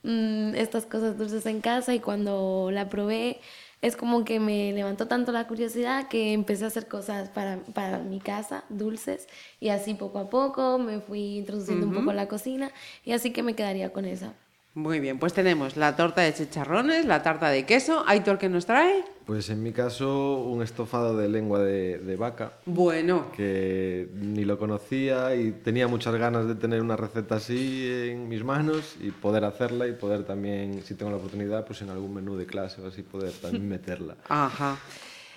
mm, 0.06 0.54
estas 0.54 0.86
cosas 0.86 1.18
dulces 1.18 1.44
en 1.46 1.60
casa 1.60 1.94
y 1.94 2.00
cuando 2.00 2.70
la 2.72 2.88
probé 2.88 3.40
es 3.82 3.96
como 3.96 4.24
que 4.24 4.40
me 4.40 4.72
levantó 4.72 5.06
tanto 5.06 5.32
la 5.32 5.46
curiosidad 5.46 6.08
que 6.08 6.32
empecé 6.32 6.64
a 6.64 6.68
hacer 6.68 6.88
cosas 6.88 7.28
para, 7.28 7.58
para 7.74 7.98
mi 7.98 8.20
casa, 8.20 8.64
dulces, 8.68 9.28
y 9.60 9.68
así 9.68 9.94
poco 9.94 10.18
a 10.18 10.30
poco 10.30 10.78
me 10.78 11.00
fui 11.00 11.38
introduciendo 11.38 11.86
un 11.86 11.92
poco 11.92 12.10
en 12.10 12.16
la 12.16 12.28
cocina 12.28 12.70
y 13.04 13.12
así 13.12 13.32
que 13.32 13.42
me 13.42 13.54
quedaría 13.54 13.92
con 13.92 14.04
esa. 14.06 14.34
Muy 14.76 15.00
bien, 15.00 15.18
pues 15.18 15.32
tenemos 15.32 15.78
la 15.78 15.96
torta 15.96 16.20
de 16.20 16.34
chicharrones, 16.34 17.06
la 17.06 17.22
tarta 17.22 17.48
de 17.48 17.64
queso. 17.64 18.04
Aitor, 18.06 18.36
¿qué 18.36 18.50
nos 18.50 18.66
trae? 18.66 19.06
Pues 19.24 19.48
en 19.48 19.62
mi 19.62 19.72
caso, 19.72 20.36
un 20.42 20.62
estofado 20.62 21.16
de 21.16 21.30
lengua 21.30 21.60
de, 21.60 21.96
de 21.96 22.16
vaca, 22.16 22.52
Bueno, 22.66 23.32
que 23.34 24.06
ni 24.12 24.44
lo 24.44 24.58
conocía 24.58 25.34
y 25.34 25.52
tenía 25.52 25.88
muchas 25.88 26.14
ganas 26.16 26.46
de 26.46 26.56
tener 26.56 26.82
una 26.82 26.94
receta 26.94 27.36
así 27.36 27.88
en 27.90 28.28
mis 28.28 28.44
manos 28.44 28.96
y 29.00 29.12
poder 29.12 29.46
hacerla 29.46 29.88
y 29.88 29.92
poder 29.92 30.24
también, 30.24 30.82
si 30.84 30.94
tengo 30.94 31.10
la 31.10 31.16
oportunidad, 31.16 31.64
pues 31.64 31.80
en 31.80 31.88
algún 31.88 32.12
menú 32.12 32.36
de 32.36 32.44
clase 32.44 32.82
o 32.82 32.88
así, 32.88 33.02
poder 33.02 33.32
también 33.32 33.66
meterla. 33.76 34.16
ajá. 34.28 34.76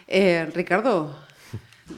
Eh, 0.06 0.50
Ricardo, 0.54 1.16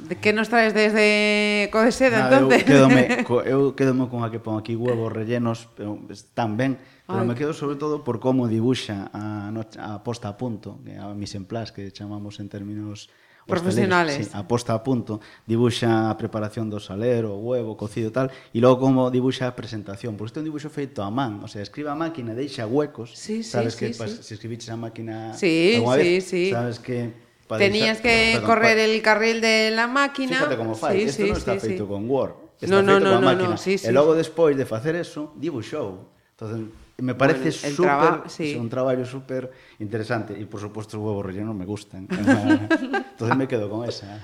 ¿de 0.08 0.16
¿qué 0.18 0.32
nos 0.32 0.50
traes 0.50 0.76
desde 0.76 1.70
Codeseda 1.72 2.30
entonces? 2.30 2.62
Eu 2.62 2.66
quedome, 2.68 3.24
co, 3.28 3.42
eu 3.42 3.74
quedome 3.74 4.08
con 4.10 4.24
a 4.24 4.30
que 4.30 4.38
pon 4.38 4.60
aquí 4.60 4.76
huevos 4.76 5.12
rellenos, 5.12 5.68
pero 5.76 5.98
están 6.10 6.56
ben, 6.56 6.78
Pero 7.12 7.22
Ay. 7.22 7.28
me 7.28 7.36
quedo 7.36 7.54
sobre 7.54 7.76
todo 7.76 8.04
por 8.04 8.20
como 8.20 8.48
dibuxa 8.48 9.12
a, 9.12 9.52
a 9.52 10.04
posta 10.04 10.30
a 10.32 10.38
punto, 10.38 10.80
que 10.84 10.96
a 10.96 11.12
mis 11.14 11.36
en 11.36 11.46
plas 11.46 11.72
que 11.72 11.92
chamamos 11.92 12.40
en 12.40 12.48
términos 12.48 13.10
profesionales. 13.46 14.28
Sí, 14.28 14.32
a 14.34 14.48
posta 14.48 14.74
a 14.74 14.84
punto, 14.84 15.20
dibuxa 15.46 16.10
a 16.10 16.18
preparación 16.18 16.70
do 16.70 16.80
salero, 16.80 17.36
o 17.36 17.40
huevo, 17.42 17.76
cocido 17.76 18.12
tal, 18.12 18.32
e 18.54 18.60
logo 18.62 18.80
como 18.80 19.12
dibuxa 19.12 19.50
a 19.50 19.54
presentación. 19.58 20.16
Porque 20.16 20.32
este 20.32 20.40
é 20.40 20.42
un 20.44 20.48
dibuixo 20.48 20.70
feito 20.72 21.04
a 21.04 21.10
man, 21.12 21.44
o 21.44 21.48
sea, 21.52 21.62
escribe 21.62 21.92
a 21.92 21.98
máquina, 21.98 22.32
deixa 22.32 22.64
huecos, 22.66 23.12
sí, 23.18 23.44
sí, 23.44 23.52
sabes 23.52 23.76
sí, 23.76 23.92
que 23.92 23.94
sí. 23.94 24.24
Se 24.24 24.34
escribiches 24.38 24.70
a 24.70 24.78
máquina 24.78 25.34
sí, 25.34 25.78
sí, 25.78 25.98
vez, 25.98 26.24
sí. 26.24 26.44
sabes 26.52 26.80
que 26.80 27.32
Tenías 27.58 28.00
deixar, 28.00 28.02
que 28.02 28.32
perdón, 28.40 28.48
correr 28.48 28.78
pa, 28.78 28.84
el 28.84 29.02
carril 29.02 29.42
de 29.42 29.72
la 29.76 29.88
máquina. 29.88 30.38
Fíjate 30.38 30.56
como 30.56 30.76
fai, 30.76 31.04
sí, 31.04 31.04
isto 31.04 31.24
sí, 31.24 31.28
non 31.28 31.36
está 31.36 31.60
sí, 31.60 31.68
feito 31.68 31.84
sí. 31.84 31.90
con 31.90 32.08
Word, 32.08 32.56
está 32.56 32.72
no, 32.72 32.80
feito 32.80 32.88
no, 32.88 32.96
no, 33.04 33.10
coa 33.12 33.20
no, 33.20 33.28
máquina. 33.28 33.50
No, 33.52 33.60
sí, 33.60 33.76
sí. 33.76 33.88
E 33.88 33.92
logo 33.92 34.16
despois 34.16 34.56
de 34.56 34.64
facer 34.64 34.96
eso, 34.96 35.36
dibuxou. 35.36 36.08
Entonces, 36.32 36.72
me 37.02 37.16
parece 37.16 37.50
Bueno, 37.52 37.76
súper, 37.76 37.86
traba- 37.86 38.24
sí. 38.30 38.52
es 38.52 38.58
un 38.58 38.70
traballo 38.70 39.04
súper 39.06 39.52
interesante 39.82 40.38
e 40.38 40.46
por 40.46 40.62
supuesto 40.62 40.98
os 40.98 41.04
huevos 41.04 41.26
rellenos 41.26 41.54
me 41.58 41.66
gustan. 41.66 42.06
Entonces 42.10 43.36
me 43.38 43.48
quedo 43.50 43.68
con 43.70 43.84
esa. 43.90 44.22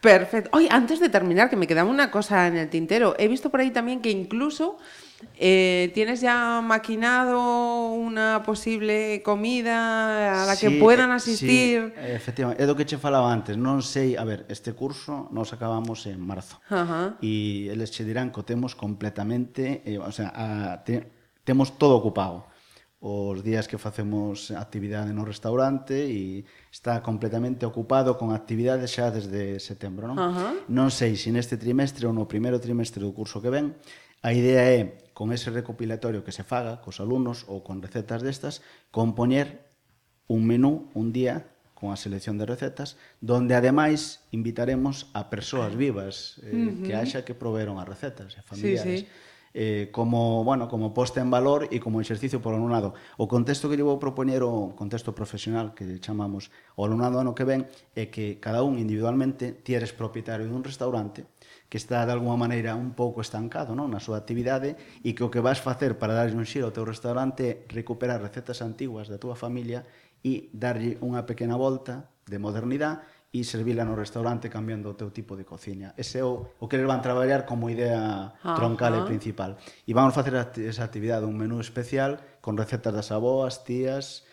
Perfecto. 0.00 0.50
Oye, 0.52 0.68
antes 0.70 1.00
de 1.00 1.08
terminar, 1.08 1.50
que 1.50 1.56
me 1.56 1.66
quedaba 1.66 1.88
una 1.90 2.10
cosa 2.10 2.46
en 2.46 2.56
el 2.56 2.68
tintero. 2.70 3.14
He 3.18 3.28
visto 3.28 3.50
por 3.50 3.60
ahí 3.60 3.70
también 3.70 4.00
que 4.00 4.10
incluso 4.10 4.78
eh, 5.38 5.90
tienes 5.94 6.20
ya 6.20 6.60
maquinado 6.62 7.88
una 7.92 8.42
posible 8.44 9.22
comida 9.24 10.42
a 10.42 10.46
la 10.46 10.56
que 10.56 10.70
puedan 10.78 11.10
eh, 11.10 11.14
asistir. 11.14 11.92
Sí, 11.96 12.00
efectivamente, 12.12 12.62
é 12.62 12.66
do 12.68 12.76
que 12.76 12.84
che 12.84 13.00
falaba 13.00 13.32
antes, 13.32 13.56
non 13.56 13.80
sei, 13.80 14.14
a 14.14 14.24
ver, 14.28 14.44
este 14.52 14.76
curso 14.76 15.26
nos 15.32 15.52
acabamos 15.56 16.04
en 16.06 16.20
marzo. 16.20 16.60
Ajá. 16.68 17.16
E 17.24 17.72
eles 17.72 17.90
che 17.90 18.04
dirán 18.04 18.28
que 18.30 18.40
o 18.40 18.44
temos 18.44 18.76
completamente, 18.76 19.80
eh, 19.88 19.96
o 19.98 20.12
sea, 20.12 20.30
a, 20.36 20.84
te, 20.84 21.15
temos 21.46 21.78
todo 21.78 21.94
ocupado 21.94 22.50
os 22.98 23.44
días 23.44 23.68
que 23.68 23.78
facemos 23.78 24.50
actividade 24.50 25.14
no 25.14 25.22
restaurante 25.22 26.10
e 26.10 26.42
está 26.72 27.04
completamente 27.06 27.62
ocupado 27.62 28.18
con 28.18 28.34
actividades 28.34 28.98
xa 28.98 29.14
desde 29.14 29.62
setembro, 29.62 30.10
non? 30.10 30.18
Uh 30.18 30.32
-huh. 30.32 30.52
Non 30.66 30.88
sei 30.90 31.14
se 31.14 31.30
neste 31.30 31.54
trimestre 31.54 32.08
ou 32.08 32.12
no 32.16 32.26
primeiro 32.26 32.58
trimestre 32.58 33.04
do 33.04 33.14
curso 33.14 33.38
que 33.38 33.52
ven, 33.52 33.78
a 34.26 34.34
idea 34.34 34.64
é 34.66 35.06
con 35.14 35.30
ese 35.30 35.54
recopilatorio 35.54 36.26
que 36.26 36.34
se 36.34 36.42
faga 36.42 36.82
cos 36.82 36.98
alumnos 36.98 37.46
ou 37.46 37.62
con 37.62 37.78
recetas 37.78 38.26
destas, 38.26 38.64
compoñer 38.90 39.70
un 40.26 40.42
menú 40.48 40.90
un 40.98 41.14
día 41.14 41.52
con 41.76 41.92
a 41.92 42.00
selección 42.00 42.40
de 42.40 42.48
recetas, 42.48 42.96
donde 43.20 43.54
ademais 43.54 44.24
invitaremos 44.32 45.12
a 45.12 45.28
persoas 45.28 45.76
vivas 45.76 46.40
eh, 46.42 46.48
uh 46.48 46.58
-huh. 46.58 46.82
que 46.82 46.96
haxa 46.96 47.22
que 47.22 47.36
proveron 47.36 47.76
as 47.76 47.86
recetas, 47.86 48.34
e 48.34 48.42
familiares. 48.42 49.04
Sí, 49.04 49.06
sí 49.06 49.34
eh, 49.56 49.88
como, 49.90 50.44
bueno, 50.44 50.68
como 50.68 50.92
posta 50.92 51.24
en 51.24 51.32
valor 51.32 51.64
e 51.72 51.80
como 51.80 52.04
exercicio 52.04 52.44
por 52.44 52.52
alumnado. 52.52 52.92
O 53.16 53.24
contexto 53.24 53.72
que 53.72 53.80
lle 53.80 53.88
vou 53.88 53.96
propoñer 53.96 54.44
o 54.44 54.76
contexto 54.76 55.16
profesional 55.16 55.72
que 55.72 55.96
chamamos 56.04 56.52
o 56.76 56.84
alumnado 56.84 57.16
ano 57.16 57.32
que 57.32 57.48
ven 57.48 57.64
é 57.96 58.12
que 58.12 58.36
cada 58.36 58.60
un 58.60 58.76
individualmente 58.76 59.56
ti 59.64 59.72
eres 59.72 59.96
propietario 59.96 60.44
dun 60.44 60.60
restaurante 60.60 61.24
que 61.72 61.80
está 61.80 62.04
de 62.04 62.12
alguma 62.12 62.36
maneira 62.36 62.76
un 62.76 62.92
pouco 62.92 63.24
estancado 63.24 63.72
non? 63.72 63.88
na 63.88 63.96
súa 63.96 64.20
actividade 64.20 64.76
e 65.00 65.16
que 65.16 65.24
o 65.24 65.32
que 65.32 65.40
vas 65.40 65.64
facer 65.64 65.96
para 65.96 66.12
darlle 66.12 66.36
un 66.36 66.44
xiro 66.44 66.68
ao 66.68 66.76
teu 66.76 66.84
restaurante 66.84 67.42
é 67.48 67.52
recuperar 67.72 68.20
recetas 68.20 68.60
antiguas 68.60 69.08
da 69.08 69.16
túa 69.16 69.40
familia 69.40 69.88
e 70.20 70.52
darlle 70.52 71.00
unha 71.00 71.24
pequena 71.24 71.56
volta 71.56 72.12
de 72.28 72.36
modernidade 72.36 73.00
e 73.32 73.44
servila 73.44 73.84
no 73.84 73.98
restaurante 73.98 74.48
cambiando 74.48 74.90
o 74.90 74.98
teu 74.98 75.10
tipo 75.10 75.36
de 75.36 75.44
cociña. 75.44 75.92
Ese 75.98 76.22
é 76.22 76.24
o, 76.24 76.50
o 76.56 76.64
que 76.70 76.78
eles 76.80 76.88
van 76.88 77.04
traballar 77.04 77.44
como 77.44 77.68
idea 77.68 78.32
Ajá. 78.40 78.54
troncal 78.56 78.94
e 78.96 79.02
principal. 79.04 79.58
E 79.84 79.92
vamos 79.92 80.14
facer 80.14 80.34
esa 80.62 80.84
actividade, 80.86 81.28
un 81.28 81.36
menú 81.36 81.60
especial 81.60 82.22
con 82.40 82.56
recetas 82.56 82.94
das 82.94 83.10
aboas, 83.12 83.66
tías, 83.66 84.24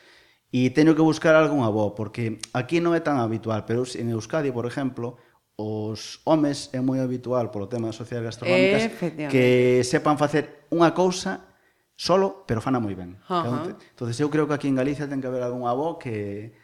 e 0.54 0.70
teño 0.70 0.94
que 0.94 1.02
buscar 1.02 1.34
algún 1.34 1.66
avó, 1.66 1.98
porque 1.98 2.38
aquí 2.54 2.78
non 2.78 2.94
é 2.94 3.02
tan 3.02 3.18
habitual, 3.18 3.66
pero 3.66 3.82
en 3.84 4.14
Euskadi, 4.14 4.54
por 4.54 4.70
exemplo, 4.70 5.18
os 5.58 6.22
homes 6.26 6.70
é 6.74 6.82
moi 6.82 7.02
habitual 7.02 7.54
polo 7.54 7.70
tema 7.70 7.90
das 7.90 7.98
sociedades 7.98 8.38
gastronómicas 8.38 8.90
que 9.30 9.82
sepan 9.86 10.18
facer 10.18 10.70
unha 10.74 10.94
cousa 10.94 11.46
solo, 11.94 12.46
pero 12.50 12.62
fana 12.62 12.82
moi 12.82 12.98
ben. 12.98 13.22
Uh. 13.30 13.74
Entón, 13.74 14.10
eu 14.10 14.30
creo 14.34 14.46
que 14.50 14.56
aquí 14.58 14.70
en 14.70 14.78
Galicia 14.78 15.06
ten 15.06 15.22
que 15.22 15.30
haber 15.30 15.46
algún 15.46 15.70
avó 15.70 16.02
que 16.02 16.58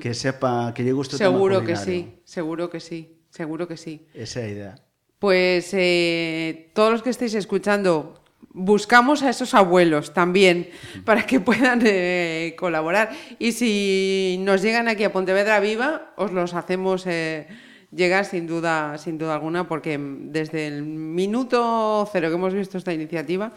que 0.00 0.14
sepa 0.14 0.72
que 0.74 0.82
lle 0.82 0.92
guste 0.92 1.16
Seguro 1.16 1.64
que 1.64 1.76
sí, 1.76 2.20
seguro 2.24 2.70
que 2.70 2.80
sí, 2.80 3.20
seguro 3.30 3.68
que 3.68 3.76
sí. 3.76 4.06
Esa 4.14 4.46
idea. 4.46 4.74
Pues 5.18 5.70
eh, 5.74 6.70
todos 6.72 6.92
los 6.92 7.02
que 7.02 7.10
estéis 7.10 7.34
escuchando, 7.34 8.20
buscamos 8.52 9.22
a 9.22 9.30
esos 9.30 9.54
abuelos 9.54 10.12
también 10.12 10.70
para 11.04 11.26
que 11.26 11.40
puedan 11.40 11.80
eh, 11.84 12.56
colaborar. 12.58 13.10
Y 13.38 13.52
si 13.52 14.40
nos 14.40 14.62
llegan 14.62 14.88
aquí 14.88 15.04
a 15.04 15.12
Pontevedra 15.12 15.60
Viva, 15.60 16.12
os 16.16 16.32
los 16.32 16.54
hacemos 16.54 17.06
eh, 17.06 17.46
llegar 17.92 18.24
sin 18.24 18.46
duda, 18.46 18.98
sin 18.98 19.18
duda 19.18 19.34
alguna, 19.34 19.68
porque 19.68 19.98
desde 19.98 20.66
el 20.66 20.82
minuto 20.84 22.08
cero 22.10 22.28
que 22.28 22.34
hemos 22.34 22.54
visto 22.54 22.78
esta 22.78 22.92
iniciativa 22.92 23.52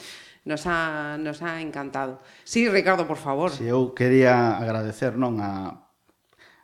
nos 0.46 0.66
ha, 0.66 1.18
nos 1.20 1.42
ha 1.42 1.62
encantado. 1.62 2.20
Sí, 2.44 2.68
Ricardo, 2.70 3.08
por 3.08 3.18
favor. 3.18 3.52
Si 3.52 3.64
eu 3.64 3.96
quería 3.96 4.58
agradecer 4.60 5.16
non 5.16 5.40
a 5.40 5.83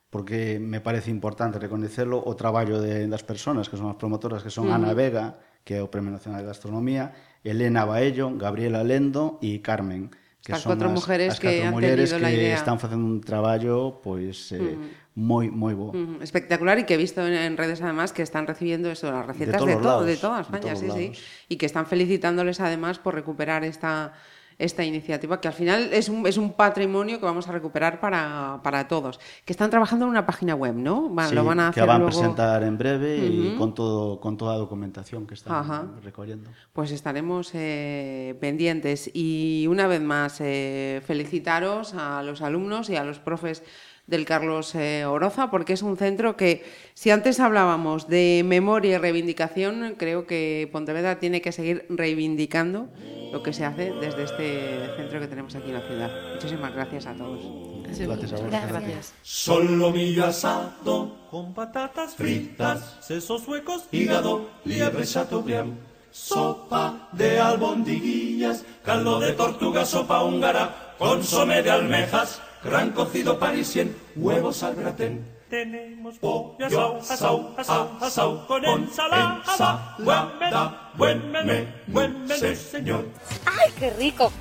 porque 0.09 0.57
me 0.59 0.81
parece 0.81 1.13
importante 1.13 1.61
recoñecelo 1.61 2.17
o 2.17 2.33
traballo 2.33 2.81
de, 2.81 3.05
das 3.05 3.21
persoas 3.21 3.69
que 3.69 3.77
son 3.77 3.93
as 3.93 3.97
promotoras 3.97 4.41
que 4.41 4.49
son. 4.49 4.73
Ana 4.73 4.97
Vega, 4.97 5.37
que 5.61 5.77
é 5.77 5.81
o 5.85 5.89
Premio 5.93 6.09
Nacional 6.09 6.41
de 6.41 6.49
Gastronomía, 6.49 7.13
Elena 7.45 7.85
Baello, 7.85 8.33
Gabriela 8.33 8.81
Lendo 8.81 9.37
e 9.39 9.61
Carmen, 9.61 10.09
que 10.41 10.57
as 10.57 10.65
son 10.65 10.81
as, 10.81 10.89
mujeres 10.89 11.37
as 11.37 11.39
que 11.39 11.61
catro 11.61 11.77
mulleres 11.77 12.09
que 12.09 12.25
idea. 12.25 12.57
están 12.57 12.81
facendo 12.81 13.05
un 13.05 13.21
traballo 13.21 14.01
pois 14.01 14.49
eh, 14.55 14.73
moi 15.13 15.53
moi 15.53 15.77
bo. 15.77 15.93
Uh. 15.93 16.17
Espectacular 16.25 16.81
e 16.81 16.89
que 16.89 16.97
he 16.97 17.01
visto 17.01 17.21
en, 17.21 17.37
en 17.37 17.53
redes 17.53 17.77
además 17.85 18.09
que 18.09 18.25
están 18.25 18.49
recibiendo 18.49 18.89
eso, 18.89 19.13
las 19.13 19.29
recetas 19.29 19.61
de, 19.61 19.75
de 19.75 19.77
todo, 19.77 20.01
lados, 20.01 20.07
de 20.09 20.17
toda 20.17 20.41
España, 20.41 20.73
de 20.73 20.79
sí, 20.79 20.87
lados. 20.89 20.97
sí, 20.97 21.13
y 21.53 21.61
que 21.61 21.69
están 21.69 21.85
felicitándoles 21.85 22.57
además 22.65 22.97
por 22.97 23.13
recuperar 23.13 23.61
esta 23.61 24.17
esta 24.59 24.83
iniciativa, 24.83 25.39
que 25.41 25.47
al 25.47 25.53
final 25.53 25.89
es 25.93 26.09
un, 26.09 26.27
es 26.27 26.35
un 26.37 26.51
patrimonio 26.53 27.17
que 27.19 27.25
vamos 27.25 27.47
a 27.47 27.51
recuperar 27.53 27.99
para, 28.01 28.59
para 28.61 28.87
todos. 28.89 29.19
Que 29.45 29.53
están 29.53 29.69
trabajando 29.69 30.05
en 30.05 30.11
una 30.11 30.25
página 30.25 30.53
web, 30.53 30.75
¿no? 30.75 31.13
Va- 31.15 31.29
Sí, 31.29 31.33
lo 31.35 31.45
van 31.45 31.61
a 31.61 31.71
que 31.71 31.79
hacer 31.79 31.87
van 31.87 32.01
a 32.01 32.05
presentar 32.05 32.61
en 32.63 32.77
breve 32.77 33.17
y 33.25 33.47
Ujú. 33.47 33.57
con, 33.57 33.73
todo, 33.73 34.19
con 34.19 34.35
toda 34.37 34.53
la 34.53 34.59
documentación 34.59 35.25
que 35.25 35.33
están 35.35 35.53
Ajá. 35.55 35.87
recogiendo. 36.03 36.49
Pues 36.73 36.91
estaremos 36.91 37.51
eh, 37.53 38.35
pendientes 38.41 39.09
y 39.13 39.65
una 39.69 39.87
vez 39.87 40.01
más 40.01 40.37
eh, 40.41 41.01
felicitaros 41.05 41.93
a 41.93 42.21
los 42.21 42.41
alumnos 42.41 42.89
y 42.89 42.97
a 42.97 43.03
los 43.05 43.19
profes 43.19 43.63
del 44.09 44.25
Carlos 44.25 44.73
eh, 44.75 45.05
Oroza 45.05 45.51
porque 45.51 45.73
es 45.73 45.81
un 45.81 45.97
centro 45.97 46.35
que 46.35 46.63
si 46.93 47.11
antes 47.11 47.39
hablábamos 47.39 48.07
de 48.07 48.43
memoria 48.45 48.95
y 48.95 48.97
reivindicación 48.97 49.95
creo 49.97 50.25
que 50.25 50.67
Pontevedra 50.71 51.19
tiene 51.19 51.41
que 51.41 51.51
seguir 51.51 51.85
reivindicando 51.89 52.89
lo 53.31 53.43
que 53.43 53.53
se 53.53 53.65
hace 53.65 53.93
desde 54.01 54.23
este 54.23 54.95
centro 54.97 55.19
que 55.19 55.27
tenemos 55.27 55.55
aquí 55.55 55.67
en 55.67 55.75
la 55.75 55.87
ciudad. 55.87 56.11
Muchísimas 56.33 56.73
gracias 56.73 57.05
a 57.05 57.13
todos. 57.13 57.39
Gracias 57.83 58.33
a. 58.33 58.67
Gracias. 58.67 59.13
Solomillo 59.21 60.25
asado 60.25 61.15
con 61.29 61.53
patatas 61.53 62.15
fritas, 62.15 62.97
sesos 63.01 63.47
huecos, 63.47 63.83
hígado, 63.91 64.49
liebre 64.65 65.05
chateaubriand, 65.05 65.77
sopa 66.11 67.09
de 67.11 67.39
albondiguillas, 67.39 68.65
caldo 68.83 69.19
de 69.19 69.33
tortuga, 69.33 69.85
sopa 69.85 70.23
húngara, 70.23 70.95
consomé 70.97 71.61
de 71.61 71.71
almejas, 71.71 72.41
gran 72.63 72.91
cocido 72.91 73.39
parisien, 73.39 73.95
huevos 74.15 74.63
al 74.63 74.75
gratén. 74.75 75.39
Tenemos 75.49 76.19
pollo 76.19 76.63
asau, 76.63 76.97
asau, 76.97 77.55
asau, 77.57 77.97
asau, 77.99 78.47
con 78.47 78.63
ensalada, 78.63 79.95
buen 79.97 80.37
menú, 80.37 80.71
buen 80.95 81.31
menú, 81.31 81.67
buen 81.87 82.25
menú, 82.27 82.55
señor. 82.55 83.05
¡Ay, 83.45 83.71
qué 83.79 83.89
rico! 83.91 84.31